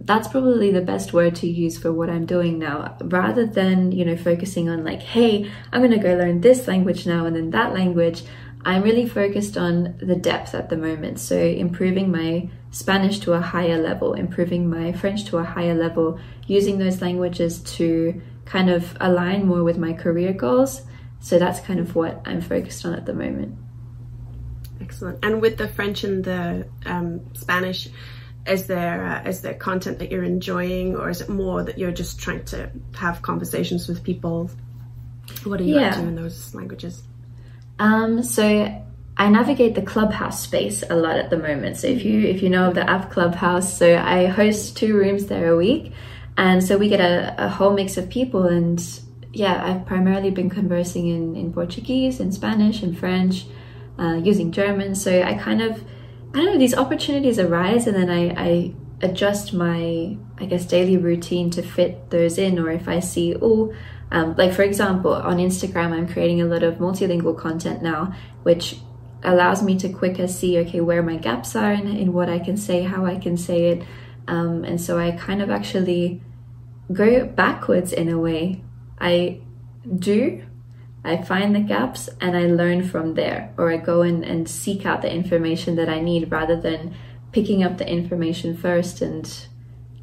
that's 0.00 0.26
probably 0.26 0.72
the 0.72 0.80
best 0.80 1.12
word 1.12 1.36
to 1.36 1.48
use 1.48 1.78
for 1.78 1.92
what 1.92 2.10
I'm 2.10 2.26
doing 2.26 2.58
now. 2.58 2.96
Rather 3.00 3.46
than, 3.46 3.92
you 3.92 4.04
know, 4.04 4.16
focusing 4.16 4.68
on 4.68 4.84
like, 4.84 5.00
hey, 5.00 5.50
I'm 5.72 5.80
going 5.80 5.92
to 5.92 5.98
go 5.98 6.14
learn 6.16 6.40
this 6.40 6.66
language 6.66 7.06
now 7.06 7.24
and 7.24 7.36
then 7.36 7.50
that 7.50 7.72
language, 7.72 8.24
I'm 8.64 8.82
really 8.82 9.08
focused 9.08 9.56
on 9.56 9.96
the 9.98 10.14
depth 10.14 10.54
at 10.54 10.68
the 10.68 10.76
moment. 10.76 11.18
So, 11.18 11.36
improving 11.36 12.10
my 12.10 12.48
Spanish 12.70 13.18
to 13.20 13.32
a 13.32 13.40
higher 13.40 13.80
level, 13.80 14.14
improving 14.14 14.70
my 14.70 14.92
French 14.92 15.24
to 15.26 15.38
a 15.38 15.44
higher 15.44 15.74
level, 15.74 16.18
using 16.46 16.78
those 16.78 17.00
languages 17.00 17.60
to 17.76 18.20
kind 18.44 18.70
of 18.70 18.96
align 19.00 19.46
more 19.46 19.64
with 19.64 19.78
my 19.78 19.92
career 19.92 20.32
goals. 20.32 20.82
So, 21.20 21.38
that's 21.38 21.60
kind 21.60 21.80
of 21.80 21.94
what 21.94 22.22
I'm 22.24 22.40
focused 22.40 22.84
on 22.84 22.94
at 22.94 23.06
the 23.06 23.14
moment. 23.14 23.56
Excellent. 24.80 25.24
And 25.24 25.40
with 25.40 25.58
the 25.58 25.68
French 25.68 26.04
and 26.04 26.24
the 26.24 26.68
um, 26.86 27.34
Spanish, 27.34 27.88
is 28.46 28.66
there 28.66 29.04
uh, 29.04 29.28
is 29.28 29.40
there 29.42 29.54
content 29.54 29.98
that 30.00 30.10
you're 30.10 30.24
enjoying, 30.24 30.96
or 30.96 31.08
is 31.08 31.20
it 31.20 31.28
more 31.28 31.62
that 31.62 31.78
you're 31.78 31.92
just 31.92 32.18
trying 32.20 32.44
to 32.46 32.70
have 32.94 33.22
conversations 33.22 33.88
with 33.88 34.02
people? 34.02 34.50
What 35.44 35.60
are 35.60 35.64
you 35.64 35.78
yeah. 35.78 35.90
up 35.90 35.94
to 35.94 36.00
in 36.00 36.16
those 36.16 36.54
languages? 36.54 37.02
Um, 37.78 38.22
so 38.22 38.82
I 39.16 39.28
navigate 39.28 39.74
the 39.74 39.82
Clubhouse 39.82 40.42
space 40.42 40.82
a 40.88 40.96
lot 40.96 41.16
at 41.16 41.30
the 41.30 41.38
moment. 41.38 41.76
So 41.76 41.86
if 41.86 42.04
you 42.04 42.20
if 42.20 42.42
you 42.42 42.48
know 42.48 42.68
of 42.68 42.74
the 42.74 42.88
app 42.88 43.10
Clubhouse, 43.10 43.76
so 43.76 43.96
I 43.96 44.26
host 44.26 44.76
two 44.76 44.96
rooms 44.96 45.26
there 45.26 45.48
a 45.52 45.56
week, 45.56 45.92
and 46.36 46.62
so 46.62 46.78
we 46.78 46.88
get 46.88 47.00
a, 47.00 47.34
a 47.38 47.48
whole 47.48 47.72
mix 47.72 47.96
of 47.96 48.08
people. 48.08 48.44
And 48.44 48.82
yeah, 49.32 49.64
I've 49.64 49.86
primarily 49.86 50.30
been 50.30 50.50
conversing 50.50 51.08
in 51.08 51.36
in 51.36 51.52
Portuguese, 51.52 52.20
in 52.20 52.32
Spanish, 52.32 52.82
in 52.82 52.94
French, 52.94 53.46
uh, 53.98 54.14
using 54.14 54.52
German. 54.52 54.94
So 54.94 55.22
I 55.22 55.34
kind 55.34 55.60
of 55.60 55.82
I 56.34 56.38
don't 56.38 56.46
know 56.46 56.58
these 56.58 56.74
opportunities 56.74 57.38
arise, 57.38 57.86
and 57.86 57.94
then 57.94 58.08
I, 58.10 58.34
I 58.36 58.74
adjust 59.02 59.52
my 59.52 60.16
I 60.38 60.46
guess 60.46 60.64
daily 60.64 60.96
routine 60.96 61.50
to 61.50 61.62
fit 61.62 62.10
those 62.10 62.38
in. 62.38 62.58
Or 62.58 62.70
if 62.70 62.88
I 62.88 63.00
see 63.00 63.36
oh 63.40 63.72
um, 64.12 64.34
like 64.36 64.52
for 64.52 64.62
example, 64.62 65.14
on 65.14 65.38
Instagram, 65.38 65.92
I'm 65.92 66.06
creating 66.06 66.42
a 66.42 66.44
lot 66.44 66.62
of 66.62 66.74
multilingual 66.74 67.36
content 67.36 67.82
now, 67.82 68.14
which 68.42 68.76
allows 69.24 69.62
me 69.62 69.78
to 69.78 69.88
quicker 69.88 70.28
see 70.28 70.58
okay 70.58 70.80
where 70.80 71.02
my 71.02 71.16
gaps 71.16 71.56
are 71.56 71.72
in, 71.72 71.86
in 71.88 72.12
what 72.12 72.28
I 72.28 72.38
can 72.38 72.58
say, 72.58 72.82
how 72.82 73.06
I 73.06 73.16
can 73.16 73.38
say 73.38 73.70
it, 73.70 73.84
um, 74.28 74.64
and 74.64 74.78
so 74.78 74.98
I 74.98 75.12
kind 75.12 75.40
of 75.40 75.50
actually 75.50 76.20
go 76.92 77.24
backwards 77.24 77.92
in 77.92 78.10
a 78.10 78.18
way. 78.18 78.62
I 79.00 79.40
do. 79.98 80.44
I 81.04 81.16
find 81.22 81.54
the 81.54 81.60
gaps 81.60 82.08
and 82.20 82.36
I 82.36 82.46
learn 82.46 82.86
from 82.86 83.14
there, 83.14 83.54
or 83.56 83.72
I 83.72 83.78
go 83.78 84.02
in 84.02 84.22
and 84.24 84.46
seek 84.46 84.84
out 84.84 85.00
the 85.00 85.12
information 85.12 85.76
that 85.76 85.88
I 85.88 86.00
need 86.00 86.30
rather 86.30 86.60
than 86.60 86.94
picking 87.32 87.62
up 87.62 87.78
the 87.78 87.88
information 87.88 88.56
first 88.56 89.00
and 89.00 89.46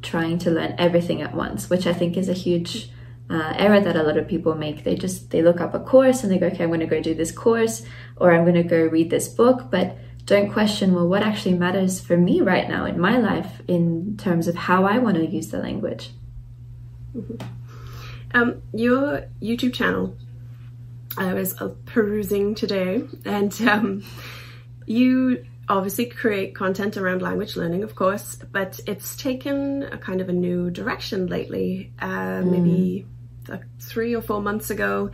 trying 0.02 0.38
to 0.38 0.50
learn 0.50 0.74
everything 0.78 1.22
at 1.22 1.34
once, 1.34 1.70
which 1.70 1.86
I 1.86 1.92
think 1.92 2.16
is 2.16 2.28
a 2.28 2.34
huge 2.34 2.90
uh, 3.28 3.54
error 3.56 3.80
that 3.80 3.96
a 3.96 4.02
lot 4.02 4.16
of 4.16 4.26
people 4.26 4.54
make. 4.54 4.82
They 4.82 4.96
just 4.96 5.30
they 5.30 5.42
look 5.42 5.60
up 5.60 5.74
a 5.74 5.80
course 5.80 6.22
and 6.22 6.32
they 6.32 6.38
go, 6.38 6.46
okay, 6.48 6.64
I'm 6.64 6.70
going 6.70 6.80
to 6.80 6.86
go 6.86 7.00
do 7.00 7.14
this 7.14 7.30
course 7.30 7.84
or 8.16 8.32
I'm 8.32 8.42
going 8.44 8.54
to 8.56 8.62
go 8.62 8.86
read 8.86 9.10
this 9.10 9.28
book, 9.28 9.70
but 9.70 9.96
don't 10.26 10.52
question 10.52 10.94
well 10.94 11.08
what 11.08 11.22
actually 11.22 11.54
matters 11.54 12.00
for 12.00 12.16
me 12.16 12.40
right 12.40 12.68
now 12.68 12.84
in 12.84 12.98
my 13.00 13.18
life 13.18 13.62
in 13.66 14.16
terms 14.16 14.48
of 14.48 14.54
how 14.54 14.84
I 14.84 14.98
want 14.98 15.16
to 15.16 15.26
use 15.26 15.48
the 15.48 15.58
language. 15.58 16.10
Mm-hmm. 17.16 17.46
Um, 18.32 18.62
your 18.72 19.26
YouTube 19.42 19.74
channel, 19.74 20.16
I 21.16 21.34
was 21.34 21.60
uh, 21.60 21.74
perusing 21.84 22.54
today, 22.54 23.02
and 23.24 23.60
um, 23.62 24.04
you 24.86 25.44
obviously 25.70 26.06
create 26.06 26.54
content 26.54 26.96
around 26.96 27.22
language 27.22 27.56
learning, 27.56 27.84
of 27.84 27.94
course, 27.94 28.36
but 28.50 28.80
it's 28.86 29.16
taken 29.16 29.84
a 29.84 29.96
kind 29.96 30.20
of 30.20 30.28
a 30.28 30.32
new 30.32 30.68
direction 30.68 31.28
lately. 31.28 31.92
Uh, 32.00 32.42
mm. 32.42 32.50
Maybe 32.50 33.06
like 33.48 33.62
three 33.78 34.14
or 34.14 34.20
four 34.20 34.42
months 34.42 34.70
ago, 34.70 35.12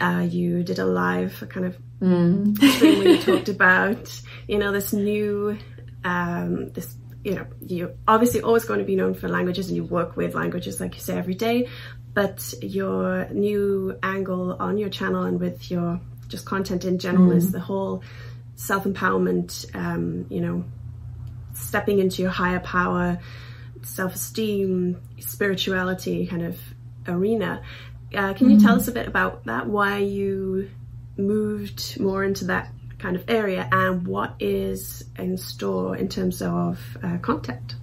uh, 0.00 0.24
you 0.28 0.62
did 0.62 0.78
a 0.78 0.86
live 0.86 1.44
kind 1.50 1.66
of 1.66 1.76
mm. 2.00 2.56
stream 2.74 2.98
where 2.98 3.08
you 3.08 3.18
talked 3.22 3.48
about, 3.48 4.22
you 4.46 4.58
know, 4.58 4.70
this 4.70 4.92
new, 4.92 5.58
um, 6.04 6.70
this, 6.70 6.96
you 7.24 7.34
know, 7.34 7.46
you're 7.60 7.92
obviously 8.06 8.40
always 8.40 8.64
going 8.64 8.78
to 8.78 8.86
be 8.86 8.94
known 8.94 9.14
for 9.14 9.28
languages 9.28 9.66
and 9.66 9.76
you 9.76 9.84
work 9.84 10.16
with 10.16 10.36
languages, 10.36 10.80
like 10.80 10.94
you 10.94 11.00
say, 11.00 11.18
every 11.18 11.34
day. 11.34 11.68
But 12.14 12.54
your 12.62 13.28
new 13.30 13.98
angle 14.02 14.56
on 14.60 14.78
your 14.78 14.90
channel 14.90 15.24
and 15.24 15.40
with 15.40 15.72
your 15.72 16.00
just 16.28 16.46
content 16.46 16.84
in 16.84 17.00
general 17.00 17.32
mm. 17.32 17.36
is 17.36 17.50
the 17.50 17.60
whole 17.60 18.04
self 18.58 18.84
empowerment, 18.84 19.64
um, 19.74 20.26
you 20.28 20.40
know, 20.40 20.64
stepping 21.54 22.00
into 22.00 22.20
your 22.22 22.30
higher 22.30 22.60
power, 22.60 23.18
self 23.82 24.14
esteem, 24.16 25.00
spirituality 25.20 26.26
kind 26.26 26.42
of 26.42 26.58
arena. 27.06 27.62
Uh, 28.14 28.34
can 28.34 28.50
you 28.50 28.58
tell 28.60 28.74
mm. 28.74 28.78
us 28.78 28.88
a 28.88 28.92
bit 28.92 29.06
about 29.06 29.44
that? 29.44 29.66
Why 29.66 29.98
you 29.98 30.70
moved 31.16 32.00
more 32.00 32.24
into 32.24 32.46
that 32.46 32.70
kind 32.98 33.14
of 33.14 33.24
area, 33.28 33.68
and 33.70 34.06
what 34.06 34.34
is 34.40 35.04
in 35.16 35.38
store 35.38 35.96
in 35.96 36.08
terms 36.08 36.42
of 36.42 36.80
uh, 37.02 37.18
content? 37.18 37.76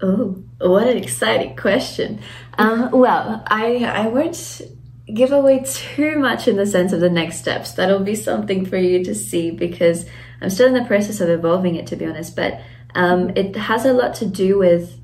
Oh, 0.00 0.42
what 0.58 0.88
an 0.88 0.96
exciting 0.96 1.56
question! 1.56 2.20
Um, 2.56 2.90
well, 2.92 3.42
I 3.48 3.84
I 3.84 4.06
won't 4.06 4.62
give 5.12 5.32
away 5.32 5.64
too 5.64 6.18
much 6.18 6.48
in 6.48 6.56
the 6.56 6.66
sense 6.66 6.92
of 6.92 7.00
the 7.00 7.10
next 7.10 7.38
steps. 7.38 7.72
That'll 7.72 8.00
be 8.00 8.14
something 8.14 8.66
for 8.66 8.76
you 8.76 9.04
to 9.04 9.14
see 9.14 9.50
because 9.50 10.06
I'm 10.40 10.50
still 10.50 10.68
in 10.68 10.74
the 10.74 10.84
process 10.84 11.20
of 11.20 11.28
evolving 11.28 11.76
it, 11.76 11.86
to 11.88 11.96
be 11.96 12.06
honest. 12.06 12.36
But 12.36 12.60
um, 12.94 13.30
it 13.30 13.56
has 13.56 13.84
a 13.84 13.92
lot 13.92 14.14
to 14.16 14.26
do 14.26 14.58
with 14.58 14.98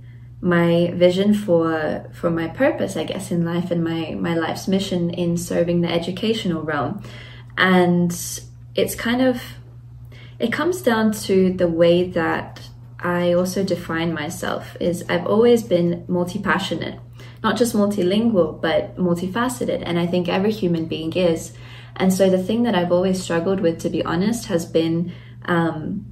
my 0.44 0.92
vision 0.94 1.32
for 1.32 2.04
for 2.12 2.28
my 2.28 2.46
purpose 2.49 2.99
i 2.99 3.04
guess 3.04 3.30
in 3.30 3.46
life 3.46 3.70
and 3.70 3.82
my 3.82 4.14
my 4.20 4.34
life's 4.34 4.68
mission 4.68 5.08
in 5.08 5.38
serving 5.38 5.80
the 5.80 5.90
educational 5.90 6.62
realm 6.62 7.02
and 7.56 8.42
it's 8.75 8.94
kind 8.94 9.23
of 9.23 9.42
it 10.38 10.52
comes 10.52 10.82
down 10.82 11.11
to 11.11 11.50
the 11.54 11.66
way 11.66 12.11
that 12.11 12.61
i 13.00 13.32
also 13.32 13.64
define 13.64 14.12
myself 14.12 14.76
is 14.80 15.02
i've 15.08 15.26
always 15.26 15.62
been 15.62 16.04
multi-passionate 16.08 17.00
not 17.45 17.57
just 17.57 17.75
multilingual 17.75 18.61
but 18.61 18.97
multifaceted 18.97 19.83
and 19.87 19.99
i 19.99 20.07
think 20.07 20.29
every 20.29 20.51
human 20.51 20.87
being 20.87 21.13
is 21.13 21.53
and 21.97 22.13
so 22.13 22.29
the 22.29 22.43
thing 22.43 22.65
that 22.65 22.75
i've 22.75 22.91
always 22.91 23.23
struggled 23.23 23.61
with 23.61 23.79
to 23.79 23.89
be 23.89 24.03
honest 24.05 24.47
has 24.47 24.67
been 24.67 25.13
um, 25.45 26.07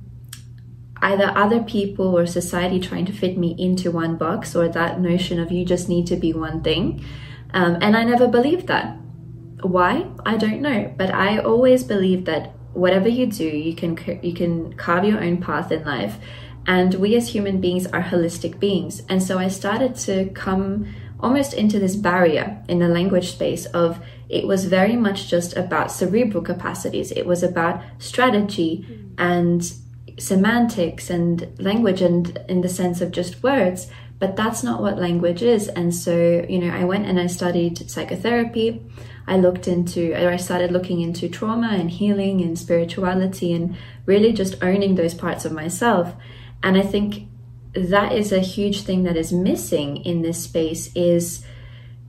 either 1.03 1.33
other 1.37 1.63
people 1.63 2.17
or 2.17 2.25
society 2.27 2.79
trying 2.79 3.05
to 3.05 3.13
fit 3.13 3.37
me 3.37 3.55
into 3.59 3.91
one 3.91 4.17
box 4.17 4.55
or 4.55 4.69
that 4.69 5.01
notion 5.01 5.41
of 5.41 5.51
you 5.51 5.65
just 5.65 5.89
need 5.89 6.07
to 6.07 6.17
be 6.17 6.33
one 6.33 6.63
thing. 6.63 7.05
Um, 7.53 7.77
and 7.83 7.97
I 7.97 8.05
never 8.05 8.29
believed 8.29 8.69
that. 8.69 8.97
Why? 9.63 10.07
I 10.25 10.37
don't 10.37 10.63
know. 10.63 10.95
But 10.97 11.11
I 11.13 11.39
always 11.39 11.83
believed 11.83 12.27
that 12.27 12.53
whatever 12.73 13.09
you 13.09 13.27
do, 13.27 13.45
you 13.45 13.75
can 13.75 13.99
you 14.23 14.33
can 14.33 14.73
carve 14.75 15.05
your 15.05 15.23
own 15.23 15.39
path 15.39 15.71
in 15.73 15.85
life. 15.85 16.17
And 16.67 16.95
we 16.95 17.17
as 17.17 17.29
human 17.29 17.61
beings 17.61 17.89
are 17.89 18.03
holistic 18.03 18.61
beings. 18.61 19.03
And 19.09 19.21
so 19.21 19.39
I 19.39 19.49
started 19.49 19.97
to 20.07 20.31
come 20.31 20.87
almost 21.23 21.55
into 21.55 21.79
this 21.79 21.97
barrier 21.97 22.63
in 22.69 22.81
the 22.81 22.89
language 22.89 23.31
space 23.31 23.67
of 23.67 24.01
it 24.29 24.47
was 24.47 24.65
very 24.65 24.97
much 24.97 25.29
just 25.29 25.57
about 25.57 25.93
cerebral 25.93 26.43
capacities. 26.43 27.13
It 27.13 27.27
was 27.27 27.43
about 27.43 27.83
strategy 27.99 28.87
mm. 28.89 29.15
and 29.19 29.73
semantics 30.19 31.11
and 31.11 31.49
language 31.59 32.03
and 32.03 32.39
in 32.49 32.61
the 32.61 32.69
sense 32.69 33.01
of 33.01 33.13
just 33.13 33.43
words 33.43 33.91
but 34.23 34.37
that's 34.37 34.63
not 34.63 34.81
what 34.81 34.99
language 34.99 35.43
is. 35.43 35.67
And 35.67 35.93
so 35.93 36.47
you 36.49 36.61
know 36.61 36.73
i 36.73 36.85
went 36.85 37.07
and 37.07 37.19
i 37.19 37.27
studied 37.27 37.91
psychotherapy. 37.91 38.81
I 39.27 39.37
looked 39.37 39.67
into 39.67 40.13
or 40.15 40.31
i 40.31 40.37
started 40.37 40.71
looking 40.71 41.01
into 41.01 41.29
trauma 41.29 41.71
and 41.71 41.91
healing 41.91 42.41
and 42.41 42.57
spirituality 42.57 43.53
and 43.53 43.77
really 44.07 44.33
just 44.33 44.63
owning 44.63 44.95
those 44.95 45.13
parts 45.13 45.45
of 45.45 45.51
myself. 45.51 46.15
And 46.63 46.77
i 46.77 46.83
think 46.83 47.27
that 47.75 48.13
is 48.13 48.33
a 48.33 48.41
huge 48.41 48.83
thing 48.83 49.05
that 49.05 49.17
is 49.17 49.33
missing 49.33 49.99
in 50.05 50.23
this 50.23 50.43
space 50.43 50.91
is 50.95 51.45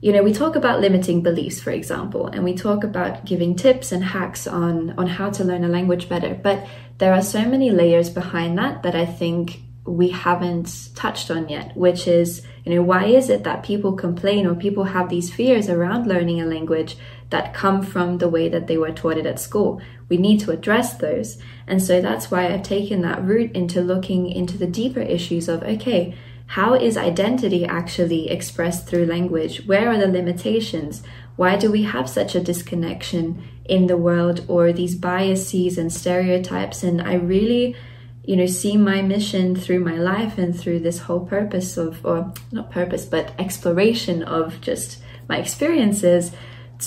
you 0.00 0.12
know 0.12 0.22
we 0.22 0.32
talk 0.32 0.56
about 0.56 0.80
limiting 0.80 1.22
beliefs 1.22 1.60
for 1.60 1.70
example 1.70 2.26
and 2.26 2.44
we 2.44 2.54
talk 2.54 2.84
about 2.84 3.24
giving 3.24 3.56
tips 3.56 3.90
and 3.90 4.04
hacks 4.04 4.46
on 4.46 4.90
on 4.98 5.06
how 5.06 5.30
to 5.30 5.44
learn 5.44 5.64
a 5.64 5.68
language 5.68 6.08
better. 6.08 6.34
But 6.34 6.66
there 6.98 7.14
are 7.14 7.22
so 7.22 7.44
many 7.44 7.70
layers 7.70 8.10
behind 8.10 8.58
that 8.58 8.82
that 8.82 8.94
I 8.94 9.06
think 9.06 9.60
we 9.86 10.08
haven't 10.08 10.90
touched 10.94 11.30
on 11.30 11.48
yet, 11.48 11.76
which 11.76 12.08
is, 12.08 12.42
you 12.64 12.74
know, 12.74 12.82
why 12.82 13.04
is 13.04 13.28
it 13.28 13.44
that 13.44 13.62
people 13.62 13.92
complain 13.92 14.46
or 14.46 14.54
people 14.54 14.84
have 14.84 15.10
these 15.10 15.32
fears 15.32 15.68
around 15.68 16.06
learning 16.06 16.40
a 16.40 16.46
language 16.46 16.96
that 17.34 17.52
come 17.52 17.82
from 17.82 18.18
the 18.18 18.28
way 18.28 18.48
that 18.48 18.68
they 18.68 18.78
were 18.78 18.92
taught 18.92 19.18
it 19.18 19.26
at 19.26 19.40
school. 19.40 19.82
We 20.08 20.18
need 20.18 20.38
to 20.42 20.52
address 20.52 20.94
those. 20.94 21.36
And 21.66 21.82
so 21.82 22.00
that's 22.00 22.30
why 22.30 22.46
I've 22.46 22.62
taken 22.62 23.00
that 23.02 23.24
route 23.24 23.50
into 23.56 23.80
looking 23.80 24.30
into 24.30 24.56
the 24.56 24.68
deeper 24.68 25.00
issues 25.00 25.48
of 25.48 25.64
okay, 25.64 26.14
how 26.46 26.74
is 26.74 26.96
identity 26.96 27.64
actually 27.64 28.30
expressed 28.30 28.86
through 28.86 29.06
language? 29.06 29.66
Where 29.66 29.88
are 29.88 29.98
the 29.98 30.06
limitations? 30.06 31.02
Why 31.34 31.56
do 31.56 31.72
we 31.72 31.82
have 31.82 32.08
such 32.08 32.36
a 32.36 32.40
disconnection 32.40 33.42
in 33.64 33.88
the 33.88 33.96
world 33.96 34.44
or 34.46 34.72
these 34.72 34.94
biases 34.94 35.76
and 35.76 35.92
stereotypes? 35.92 36.84
And 36.84 37.02
I 37.02 37.14
really, 37.14 37.74
you 38.22 38.36
know, 38.36 38.46
see 38.46 38.76
my 38.76 39.02
mission 39.02 39.56
through 39.56 39.80
my 39.80 39.96
life 39.96 40.38
and 40.38 40.56
through 40.56 40.80
this 40.80 41.00
whole 41.00 41.26
purpose 41.26 41.76
of, 41.76 42.06
or 42.06 42.32
not 42.52 42.70
purpose, 42.70 43.04
but 43.04 43.32
exploration 43.40 44.22
of 44.22 44.60
just 44.60 45.02
my 45.28 45.38
experiences 45.38 46.30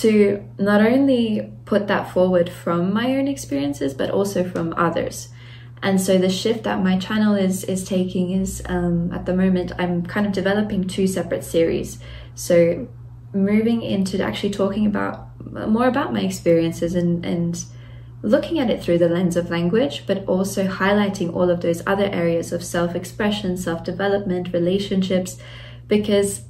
to 0.01 0.43
not 0.59 0.81
only 0.81 1.51
put 1.65 1.87
that 1.87 2.11
forward 2.11 2.49
from 2.49 2.93
my 2.93 3.15
own 3.15 3.27
experiences, 3.27 3.93
but 3.93 4.09
also 4.09 4.43
from 4.43 4.73
others. 4.77 5.29
And 5.81 6.01
so 6.01 6.17
the 6.17 6.29
shift 6.29 6.63
that 6.63 6.81
my 6.83 6.97
channel 6.97 7.35
is 7.35 7.63
is 7.63 7.85
taking 7.85 8.31
is 8.31 8.63
um, 8.65 9.11
at 9.13 9.25
the 9.25 9.35
moment 9.35 9.71
I'm 9.77 10.05
kind 10.05 10.25
of 10.25 10.33
developing 10.33 10.87
two 10.87 11.07
separate 11.07 11.43
series. 11.43 11.99
So 12.35 12.87
moving 13.33 13.81
into 13.83 14.21
actually 14.21 14.51
talking 14.51 14.85
about 14.87 15.27
more 15.69 15.87
about 15.87 16.13
my 16.13 16.21
experiences 16.21 16.95
and 16.95 17.23
and 17.25 17.63
looking 18.23 18.59
at 18.59 18.69
it 18.69 18.81
through 18.81 18.97
the 18.97 19.09
lens 19.09 19.37
of 19.37 19.51
language, 19.51 20.05
but 20.07 20.25
also 20.25 20.67
highlighting 20.67 21.33
all 21.35 21.49
of 21.51 21.61
those 21.61 21.83
other 21.85 22.05
areas 22.05 22.51
of 22.51 22.63
self-expression, 22.63 23.55
self-development, 23.55 24.51
relationships, 24.51 25.37
because 25.87 26.41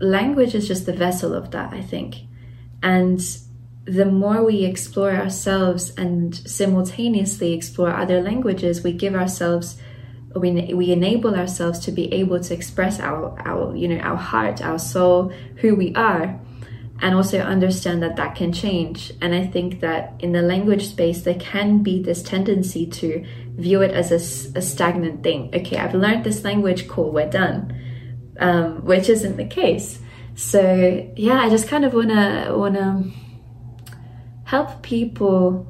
language 0.00 0.54
is 0.54 0.68
just 0.68 0.86
the 0.86 0.92
vessel 0.92 1.34
of 1.34 1.50
that, 1.50 1.72
I 1.72 1.82
think. 1.82 2.16
And 2.82 3.20
the 3.84 4.04
more 4.04 4.44
we 4.44 4.64
explore 4.64 5.12
ourselves 5.12 5.90
and 5.96 6.34
simultaneously 6.34 7.52
explore 7.52 7.90
other 7.90 8.20
languages, 8.20 8.82
we 8.82 8.92
give 8.92 9.14
ourselves 9.14 9.76
we, 10.34 10.72
we 10.72 10.92
enable 10.92 11.34
ourselves 11.34 11.78
to 11.80 11.92
be 11.92 12.12
able 12.12 12.40
to 12.40 12.54
express 12.54 13.00
our, 13.00 13.38
our 13.46 13.76
you 13.76 13.88
know 13.88 13.98
our 13.98 14.16
heart 14.16 14.62
our 14.62 14.78
soul 14.78 15.32
who 15.56 15.74
we 15.74 15.94
are 15.94 16.40
and 17.00 17.16
also 17.16 17.40
understand 17.40 18.00
that 18.02 18.14
that 18.16 18.36
can 18.36 18.52
change. 18.52 19.12
And 19.20 19.34
i 19.34 19.46
think 19.46 19.80
that 19.80 20.14
in 20.20 20.32
the 20.32 20.42
language 20.42 20.86
space 20.88 21.22
there 21.22 21.38
can 21.38 21.82
be 21.82 22.02
this 22.02 22.22
tendency 22.22 22.86
to 22.86 23.24
view 23.56 23.82
it 23.82 23.90
as 23.90 24.10
a, 24.10 24.58
a 24.58 24.62
stagnant 24.62 25.22
thing. 25.22 25.50
Okay 25.54 25.76
i've 25.76 25.94
learned 25.94 26.24
this 26.24 26.44
language 26.44 26.88
cool 26.88 27.10
we're 27.10 27.28
done. 27.28 27.78
Um, 28.38 28.86
which 28.86 29.10
isn't 29.10 29.36
the 29.36 29.44
case 29.44 29.98
so 30.34 31.10
yeah 31.16 31.40
i 31.40 31.48
just 31.48 31.68
kind 31.68 31.84
of 31.84 31.92
want 31.92 32.08
to 32.74 33.10
help 34.44 34.82
people 34.82 35.66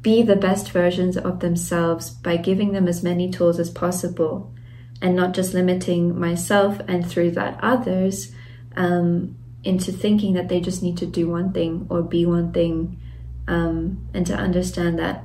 be 0.00 0.22
the 0.22 0.36
best 0.36 0.70
versions 0.72 1.16
of 1.16 1.40
themselves 1.40 2.10
by 2.10 2.36
giving 2.36 2.72
them 2.72 2.88
as 2.88 3.02
many 3.02 3.30
tools 3.30 3.58
as 3.58 3.70
possible 3.70 4.52
and 5.00 5.14
not 5.14 5.32
just 5.32 5.54
limiting 5.54 6.18
myself 6.18 6.80
and 6.88 7.08
through 7.08 7.30
that 7.30 7.58
others 7.62 8.32
um, 8.76 9.36
into 9.64 9.92
thinking 9.92 10.34
that 10.34 10.48
they 10.48 10.60
just 10.60 10.82
need 10.82 10.96
to 10.96 11.06
do 11.06 11.28
one 11.28 11.52
thing 11.52 11.86
or 11.88 12.02
be 12.02 12.26
one 12.26 12.52
thing 12.52 12.98
um, 13.46 14.08
and 14.14 14.26
to 14.26 14.34
understand 14.34 14.98
that 14.98 15.24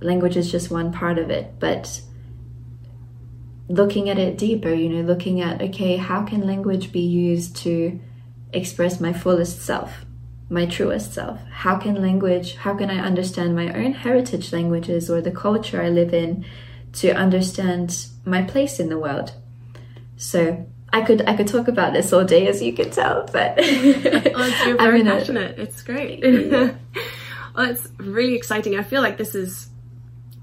language 0.00 0.36
is 0.36 0.50
just 0.50 0.70
one 0.70 0.92
part 0.92 1.18
of 1.18 1.30
it. 1.30 1.54
But 1.58 2.00
looking 3.68 4.08
at 4.08 4.18
it 4.18 4.36
deeper 4.36 4.72
you 4.72 4.88
know 4.88 5.02
looking 5.02 5.40
at 5.40 5.62
okay 5.62 5.96
how 5.96 6.22
can 6.22 6.46
language 6.46 6.92
be 6.92 7.00
used 7.00 7.56
to 7.56 7.98
express 8.52 9.00
my 9.00 9.12
fullest 9.12 9.62
self 9.62 10.04
my 10.52 10.66
truest 10.66 11.14
self? 11.14 11.40
How 11.50 11.78
can 11.78 12.00
language, 12.00 12.56
how 12.56 12.74
can 12.74 12.90
I 12.90 12.98
understand 12.98 13.56
my 13.56 13.72
own 13.72 13.94
heritage 13.94 14.52
languages 14.52 15.10
or 15.10 15.22
the 15.22 15.30
culture 15.30 15.82
I 15.82 15.88
live 15.88 16.12
in 16.12 16.44
to 16.94 17.10
understand 17.12 18.06
my 18.26 18.42
place 18.42 18.78
in 18.78 18.90
the 18.90 18.98
world? 18.98 19.32
So 20.16 20.66
I 20.92 21.00
could 21.00 21.22
I 21.26 21.36
could 21.36 21.48
talk 21.48 21.68
about 21.68 21.94
this 21.94 22.12
all 22.12 22.24
day, 22.24 22.46
as 22.48 22.60
you 22.62 22.74
can 22.74 22.90
tell, 22.90 23.26
but 23.32 23.54
oh, 23.58 24.62
you're 24.66 24.76
very 24.76 25.02
passionate. 25.02 25.58
It's 25.58 25.82
great. 25.82 26.22
Yeah. 26.22 26.74
well, 27.56 27.70
it's 27.70 27.88
really 27.96 28.34
exciting. 28.34 28.78
I 28.78 28.82
feel 28.82 29.00
like 29.00 29.16
this 29.16 29.34
is 29.34 29.70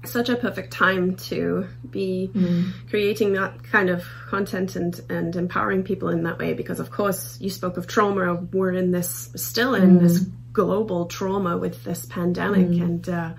such 0.04 0.28
a 0.30 0.36
perfect 0.36 0.72
time 0.72 1.14
to 1.14 1.66
be 1.90 2.30
mm. 2.34 2.72
creating 2.88 3.34
that 3.34 3.62
kind 3.64 3.90
of 3.90 4.04
content 4.28 4.76
and 4.76 5.00
and 5.10 5.36
empowering 5.36 5.82
people 5.82 6.08
in 6.08 6.22
that 6.22 6.38
way 6.38 6.54
because 6.54 6.80
of 6.80 6.90
course 6.90 7.38
you 7.40 7.50
spoke 7.50 7.76
of 7.76 7.86
trauma 7.86 8.34
we're 8.52 8.72
in 8.72 8.90
this 8.92 9.30
still 9.36 9.74
in 9.74 9.98
mm. 9.98 10.00
this 10.00 10.20
global 10.52 11.06
trauma 11.06 11.56
with 11.56 11.84
this 11.84 12.06
pandemic 12.06 12.66
mm. 12.66 12.82
and 12.82 13.08
uh, 13.08 13.32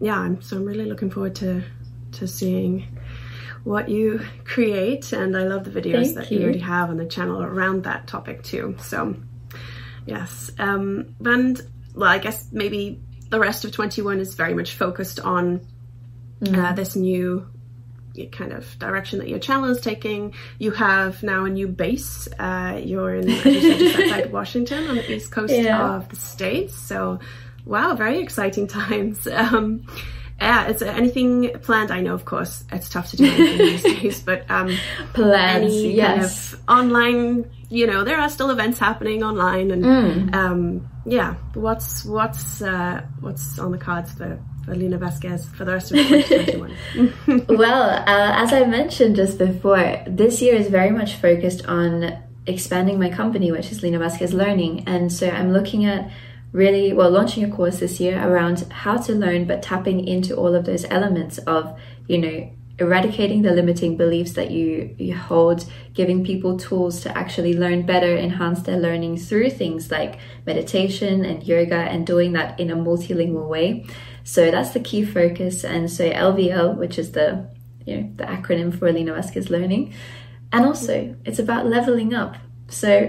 yeah 0.00 0.18
I'm, 0.18 0.40
so 0.40 0.56
I'm 0.56 0.64
really 0.64 0.86
looking 0.86 1.10
forward 1.10 1.34
to 1.36 1.62
to 2.12 2.26
seeing 2.26 2.98
what 3.64 3.90
you 3.90 4.20
create 4.44 5.12
and 5.12 5.36
I 5.36 5.42
love 5.42 5.64
the 5.64 5.70
videos 5.70 6.04
Thank 6.06 6.16
that 6.16 6.30
you. 6.30 6.38
you 6.38 6.44
already 6.44 6.60
have 6.60 6.88
on 6.88 6.96
the 6.96 7.04
channel 7.04 7.42
around 7.42 7.84
that 7.84 8.06
topic 8.06 8.42
too 8.42 8.76
so 8.80 9.16
yes 10.06 10.50
um 10.58 11.14
and 11.24 11.60
well 11.94 12.08
I 12.08 12.18
guess 12.18 12.48
maybe 12.50 13.02
the 13.28 13.38
rest 13.38 13.66
of 13.66 13.72
21 13.72 14.18
is 14.18 14.34
very 14.34 14.54
much 14.54 14.74
focused 14.74 15.20
on 15.20 15.60
mm. 16.40 16.56
uh, 16.56 16.72
this 16.72 16.96
new 16.96 17.46
kind 18.32 18.52
of 18.52 18.78
direction 18.78 19.18
that 19.20 19.28
your 19.28 19.38
channel 19.38 19.70
is 19.70 19.80
taking. 19.80 20.34
You 20.58 20.72
have 20.72 21.22
now 21.22 21.44
a 21.44 21.50
new 21.50 21.68
base. 21.68 22.28
Uh, 22.38 22.80
you're 22.82 23.14
in 23.14 23.28
just 23.28 23.96
outside 24.00 24.32
Washington 24.32 24.88
on 24.88 24.96
the 24.96 25.12
east 25.12 25.30
coast 25.30 25.52
yeah. 25.52 25.96
of 25.96 26.08
the 26.08 26.16
states. 26.16 26.74
So, 26.74 27.20
wow, 27.64 27.94
very 27.94 28.18
exciting 28.18 28.66
times. 28.80 29.26
Um, 29.26 29.86
yeah, 30.40 30.68
is 30.68 30.80
there 30.80 30.92
anything 30.92 31.50
planned? 31.60 31.90
I 31.90 32.00
know, 32.00 32.14
of 32.14 32.24
course, 32.24 32.64
it's 32.72 32.88
tough 32.88 33.10
to 33.10 33.16
do 33.18 33.30
these 33.58 33.82
days, 33.82 34.22
but 34.22 34.50
um, 34.50 34.74
plans, 35.12 35.64
any 35.64 35.94
yes. 35.94 36.54
kind 36.54 36.62
of 36.62 36.68
online. 36.68 37.50
You 37.68 37.86
know, 37.86 38.02
there 38.02 38.18
are 38.18 38.28
still 38.28 38.50
events 38.50 38.78
happening 38.78 39.22
online, 39.22 39.70
and 39.70 39.84
mm. 39.84 40.34
um, 40.34 40.88
yeah, 41.04 41.34
what's 41.54 42.04
what's 42.04 42.62
uh, 42.62 43.02
what's 43.20 43.58
on 43.58 43.70
the 43.70 43.78
cards 43.78 44.12
for 44.12 44.42
for 44.64 44.74
Lina 44.74 44.98
Vasquez 44.98 45.48
for 45.50 45.64
the 45.64 45.72
rest 45.72 45.92
of 45.92 45.98
2021? 46.08 47.46
well, 47.58 47.90
uh, 47.90 48.42
as 48.42 48.52
I 48.52 48.64
mentioned 48.64 49.16
just 49.16 49.38
before, 49.38 50.02
this 50.06 50.40
year 50.42 50.54
is 50.54 50.68
very 50.68 50.90
much 50.90 51.16
focused 51.16 51.66
on 51.66 52.18
expanding 52.46 52.98
my 52.98 53.10
company, 53.10 53.52
which 53.52 53.70
is 53.70 53.82
Lina 53.82 53.98
Vasquez 53.98 54.32
Learning. 54.32 54.84
And 54.86 55.12
so 55.12 55.28
I'm 55.28 55.52
looking 55.52 55.84
at 55.84 56.10
really, 56.52 56.92
well, 56.92 57.10
launching 57.10 57.44
a 57.44 57.54
course 57.54 57.78
this 57.78 58.00
year 58.00 58.20
around 58.26 58.60
how 58.70 58.96
to 58.96 59.12
learn, 59.12 59.46
but 59.46 59.62
tapping 59.62 60.06
into 60.06 60.36
all 60.36 60.54
of 60.54 60.64
those 60.64 60.84
elements 60.86 61.38
of, 61.38 61.78
you 62.08 62.18
know, 62.18 62.50
eradicating 62.80 63.42
the 63.42 63.52
limiting 63.52 63.96
beliefs 63.96 64.32
that 64.32 64.50
you, 64.50 64.94
you 64.98 65.14
hold, 65.14 65.70
giving 65.92 66.24
people 66.24 66.58
tools 66.58 67.02
to 67.02 67.16
actually 67.16 67.54
learn 67.54 67.84
better, 67.84 68.16
enhance 68.16 68.62
their 68.62 68.78
learning 68.78 69.18
through 69.18 69.50
things 69.50 69.90
like 69.90 70.18
meditation 70.46 71.24
and 71.24 71.46
yoga 71.46 71.76
and 71.76 72.06
doing 72.06 72.32
that 72.32 72.58
in 72.58 72.70
a 72.70 72.76
multilingual 72.76 73.46
way. 73.46 73.84
So 74.24 74.50
that's 74.50 74.70
the 74.70 74.80
key 74.80 75.04
focus. 75.04 75.64
And 75.64 75.90
so 75.90 76.10
LVL, 76.10 76.76
which 76.76 76.98
is 76.98 77.12
the 77.12 77.48
you 77.86 77.96
know 77.96 78.12
the 78.16 78.24
acronym 78.24 78.76
for 78.76 78.92
Lina 78.92 79.14
Vasquez 79.14 79.50
Learning, 79.50 79.94
and 80.52 80.64
also 80.64 81.16
it's 81.24 81.38
about 81.38 81.66
leveling 81.66 82.14
up. 82.14 82.36
So 82.68 83.08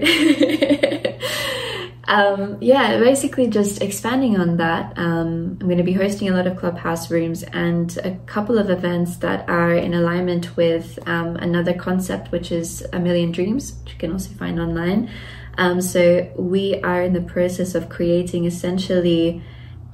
um, 2.04 2.58
yeah, 2.60 2.98
basically 2.98 3.46
just 3.46 3.80
expanding 3.80 4.38
on 4.38 4.56
that. 4.56 4.98
Um, 4.98 5.58
I'm 5.60 5.66
going 5.66 5.78
to 5.78 5.84
be 5.84 5.92
hosting 5.92 6.28
a 6.28 6.32
lot 6.32 6.46
of 6.46 6.56
clubhouse 6.56 7.10
rooms 7.10 7.42
and 7.44 7.96
a 7.98 8.16
couple 8.26 8.58
of 8.58 8.70
events 8.70 9.18
that 9.18 9.48
are 9.48 9.74
in 9.74 9.94
alignment 9.94 10.56
with 10.56 10.98
um, 11.06 11.36
another 11.36 11.72
concept, 11.74 12.32
which 12.32 12.50
is 12.50 12.84
a 12.92 12.98
million 12.98 13.30
dreams, 13.30 13.78
which 13.82 13.92
you 13.92 13.98
can 13.98 14.12
also 14.12 14.32
find 14.34 14.58
online. 14.58 15.10
Um, 15.58 15.80
so 15.80 16.30
we 16.36 16.80
are 16.82 17.02
in 17.02 17.12
the 17.12 17.20
process 17.20 17.74
of 17.74 17.88
creating 17.88 18.46
essentially 18.46 19.42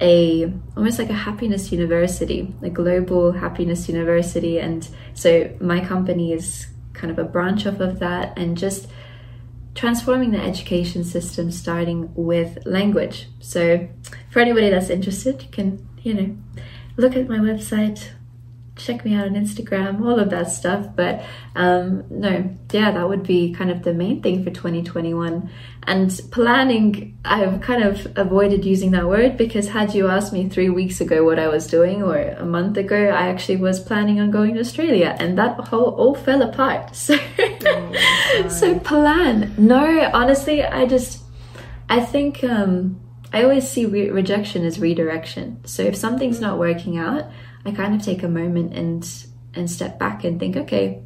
a 0.01 0.53
almost 0.77 0.99
like 0.99 1.09
a 1.09 1.13
happiness 1.13 1.71
university, 1.71 2.53
a 2.61 2.69
global 2.69 3.33
happiness 3.33 3.89
university. 3.89 4.59
And 4.59 4.87
so 5.13 5.53
my 5.59 5.83
company 5.83 6.33
is 6.33 6.67
kind 6.93 7.11
of 7.11 7.19
a 7.19 7.23
branch 7.23 7.65
off 7.65 7.79
of 7.79 7.99
that 7.99 8.37
and 8.37 8.57
just 8.57 8.87
transforming 9.75 10.31
the 10.31 10.41
education 10.41 11.03
system 11.03 11.51
starting 11.51 12.11
with 12.15 12.57
language. 12.65 13.27
So 13.39 13.87
for 14.31 14.39
anybody 14.39 14.69
that's 14.69 14.89
interested, 14.89 15.41
you 15.41 15.49
can, 15.49 15.87
you 16.01 16.13
know, 16.13 16.37
look 16.97 17.15
at 17.15 17.29
my 17.29 17.37
website, 17.37 18.09
check 18.79 19.05
me 19.05 19.13
out 19.13 19.27
on 19.27 19.33
Instagram, 19.33 20.01
all 20.01 20.19
of 20.19 20.29
that 20.29 20.51
stuff. 20.51 20.87
But 20.95 21.23
um, 21.55 22.03
no, 22.09 22.55
yeah, 22.71 22.91
that 22.91 23.07
would 23.07 23.23
be 23.23 23.53
kind 23.53 23.69
of 23.69 23.83
the 23.83 23.93
main 23.93 24.21
thing 24.21 24.43
for 24.43 24.49
2021. 24.49 25.49
And 25.83 26.21
planning, 26.31 27.17
I've 27.25 27.61
kind 27.61 27.83
of 27.83 28.07
avoided 28.17 28.65
using 28.65 28.91
that 28.91 29.07
word 29.07 29.37
because 29.37 29.67
had 29.67 29.93
you 29.93 30.07
asked 30.07 30.33
me 30.33 30.47
three 30.49 30.69
weeks 30.69 31.01
ago 31.01 31.23
what 31.23 31.39
I 31.39 31.47
was 31.47 31.67
doing 31.67 32.01
or 32.03 32.17
a 32.17 32.45
month 32.45 32.77
ago, 32.77 33.09
I 33.09 33.27
actually 33.27 33.57
was 33.57 33.79
planning 33.79 34.19
on 34.19 34.31
going 34.31 34.55
to 34.55 34.59
Australia 34.59 35.15
and 35.19 35.37
that 35.37 35.59
whole 35.59 35.95
all 35.95 36.15
fell 36.15 36.41
apart. 36.41 36.95
So, 37.09 37.17
oh, 37.65 38.47
so 38.49 38.79
plan. 38.79 39.53
No, 39.57 40.09
honestly, 40.13 40.63
I 40.63 40.85
just 40.85 41.23
I 41.89 42.01
think 42.01 42.43
um, 42.43 42.99
I 43.33 43.43
always 43.43 43.69
see 43.69 43.85
re- 43.85 44.09
rejection 44.09 44.63
as 44.65 44.79
redirection. 44.79 45.59
So 45.65 45.83
if 45.83 45.95
something's 45.95 46.39
not 46.39 46.57
working 46.57 46.97
out, 46.97 47.25
I 47.65 47.71
kind 47.71 47.95
of 47.95 48.03
take 48.03 48.23
a 48.23 48.27
moment 48.27 48.73
and 48.73 49.25
and 49.53 49.69
step 49.69 49.99
back 49.99 50.23
and 50.23 50.39
think, 50.39 50.55
okay, 50.55 51.01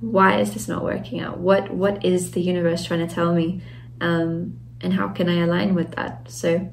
why 0.00 0.40
is 0.40 0.52
this 0.52 0.68
not 0.68 0.82
working 0.84 1.20
out? 1.20 1.38
What 1.38 1.70
what 1.70 2.04
is 2.04 2.32
the 2.32 2.40
universe 2.40 2.84
trying 2.84 3.06
to 3.06 3.14
tell 3.14 3.32
me? 3.34 3.62
Um, 4.00 4.58
and 4.80 4.92
how 4.92 5.08
can 5.08 5.28
I 5.28 5.42
align 5.42 5.74
with 5.74 5.92
that? 5.92 6.30
So 6.30 6.70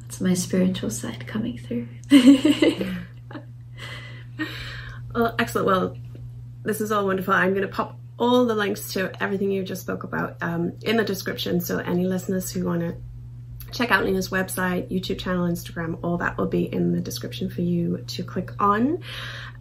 that's 0.00 0.20
my 0.20 0.34
spiritual 0.34 0.90
side 0.90 1.26
coming 1.26 1.58
through. 1.58 1.88
well, 5.14 5.34
excellent. 5.38 5.66
Well, 5.66 5.96
this 6.64 6.80
is 6.80 6.90
all 6.90 7.06
wonderful. 7.06 7.34
I'm 7.34 7.50
going 7.50 7.62
to 7.62 7.68
pop 7.68 7.98
all 8.18 8.44
the 8.46 8.54
links 8.54 8.92
to 8.94 9.12
everything 9.22 9.50
you 9.50 9.62
just 9.62 9.82
spoke 9.82 10.02
about 10.02 10.36
um, 10.40 10.72
in 10.82 10.96
the 10.96 11.04
description. 11.04 11.60
So 11.60 11.78
any 11.78 12.04
listeners 12.04 12.50
who 12.50 12.64
want 12.64 12.80
to 12.80 12.96
check 13.72 13.90
out 13.90 14.04
Lena's 14.04 14.30
website, 14.30 14.90
YouTube 14.90 15.18
channel, 15.18 15.48
Instagram, 15.48 15.98
all 16.02 16.18
that 16.18 16.36
will 16.36 16.46
be 16.46 16.72
in 16.72 16.92
the 16.92 17.00
description 17.00 17.50
for 17.50 17.62
you 17.62 18.04
to 18.08 18.24
click 18.24 18.52
on. 18.60 19.02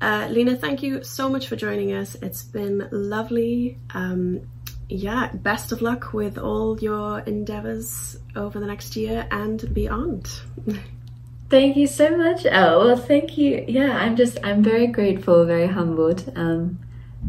Uh, 0.01 0.27
Lena, 0.29 0.55
thank 0.55 0.83
you 0.83 1.03
so 1.03 1.29
much 1.29 1.47
for 1.47 1.55
joining 1.55 1.93
us. 1.93 2.15
It's 2.15 2.43
been 2.43 2.87
lovely. 2.91 3.77
Um, 3.93 4.41
yeah, 4.89 5.31
best 5.33 5.71
of 5.71 5.81
luck 5.81 6.13
with 6.13 6.37
all 6.37 6.79
your 6.79 7.19
endeavors 7.19 8.17
over 8.35 8.59
the 8.59 8.67
next 8.67 8.95
year 8.95 9.27
and 9.31 9.73
beyond. 9.73 10.31
Thank 11.49 11.77
you 11.77 11.87
so 11.87 12.17
much. 12.17 12.45
Oh, 12.45 12.85
well, 12.85 12.97
thank 12.97 13.37
you. 13.37 13.63
Yeah, 13.69 13.97
I'm 13.97 14.17
just, 14.17 14.37
I'm 14.43 14.61
very 14.61 14.87
grateful, 14.87 15.45
very 15.45 15.67
humbled 15.67 16.29
um, 16.35 16.77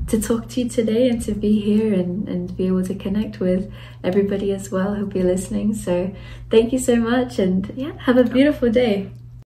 to 0.07 0.21
talk 0.21 0.49
to 0.51 0.63
you 0.63 0.69
today 0.69 1.09
and 1.09 1.21
to 1.23 1.33
be 1.33 1.61
here 1.61 1.93
and, 1.93 2.29
and 2.29 2.57
be 2.57 2.67
able 2.67 2.85
to 2.85 2.95
connect 2.95 3.41
with 3.41 3.73
everybody 4.03 4.53
as 4.53 4.71
well 4.71 4.95
who'll 4.95 5.07
be 5.07 5.23
listening. 5.23 5.75
So 5.75 6.15
thank 6.51 6.73
you 6.73 6.79
so 6.79 6.97
much 6.97 7.39
and 7.39 7.73
yeah, 7.77 7.93
have 7.99 8.17
a 8.17 8.25
beautiful 8.25 8.71
day. 8.71 9.11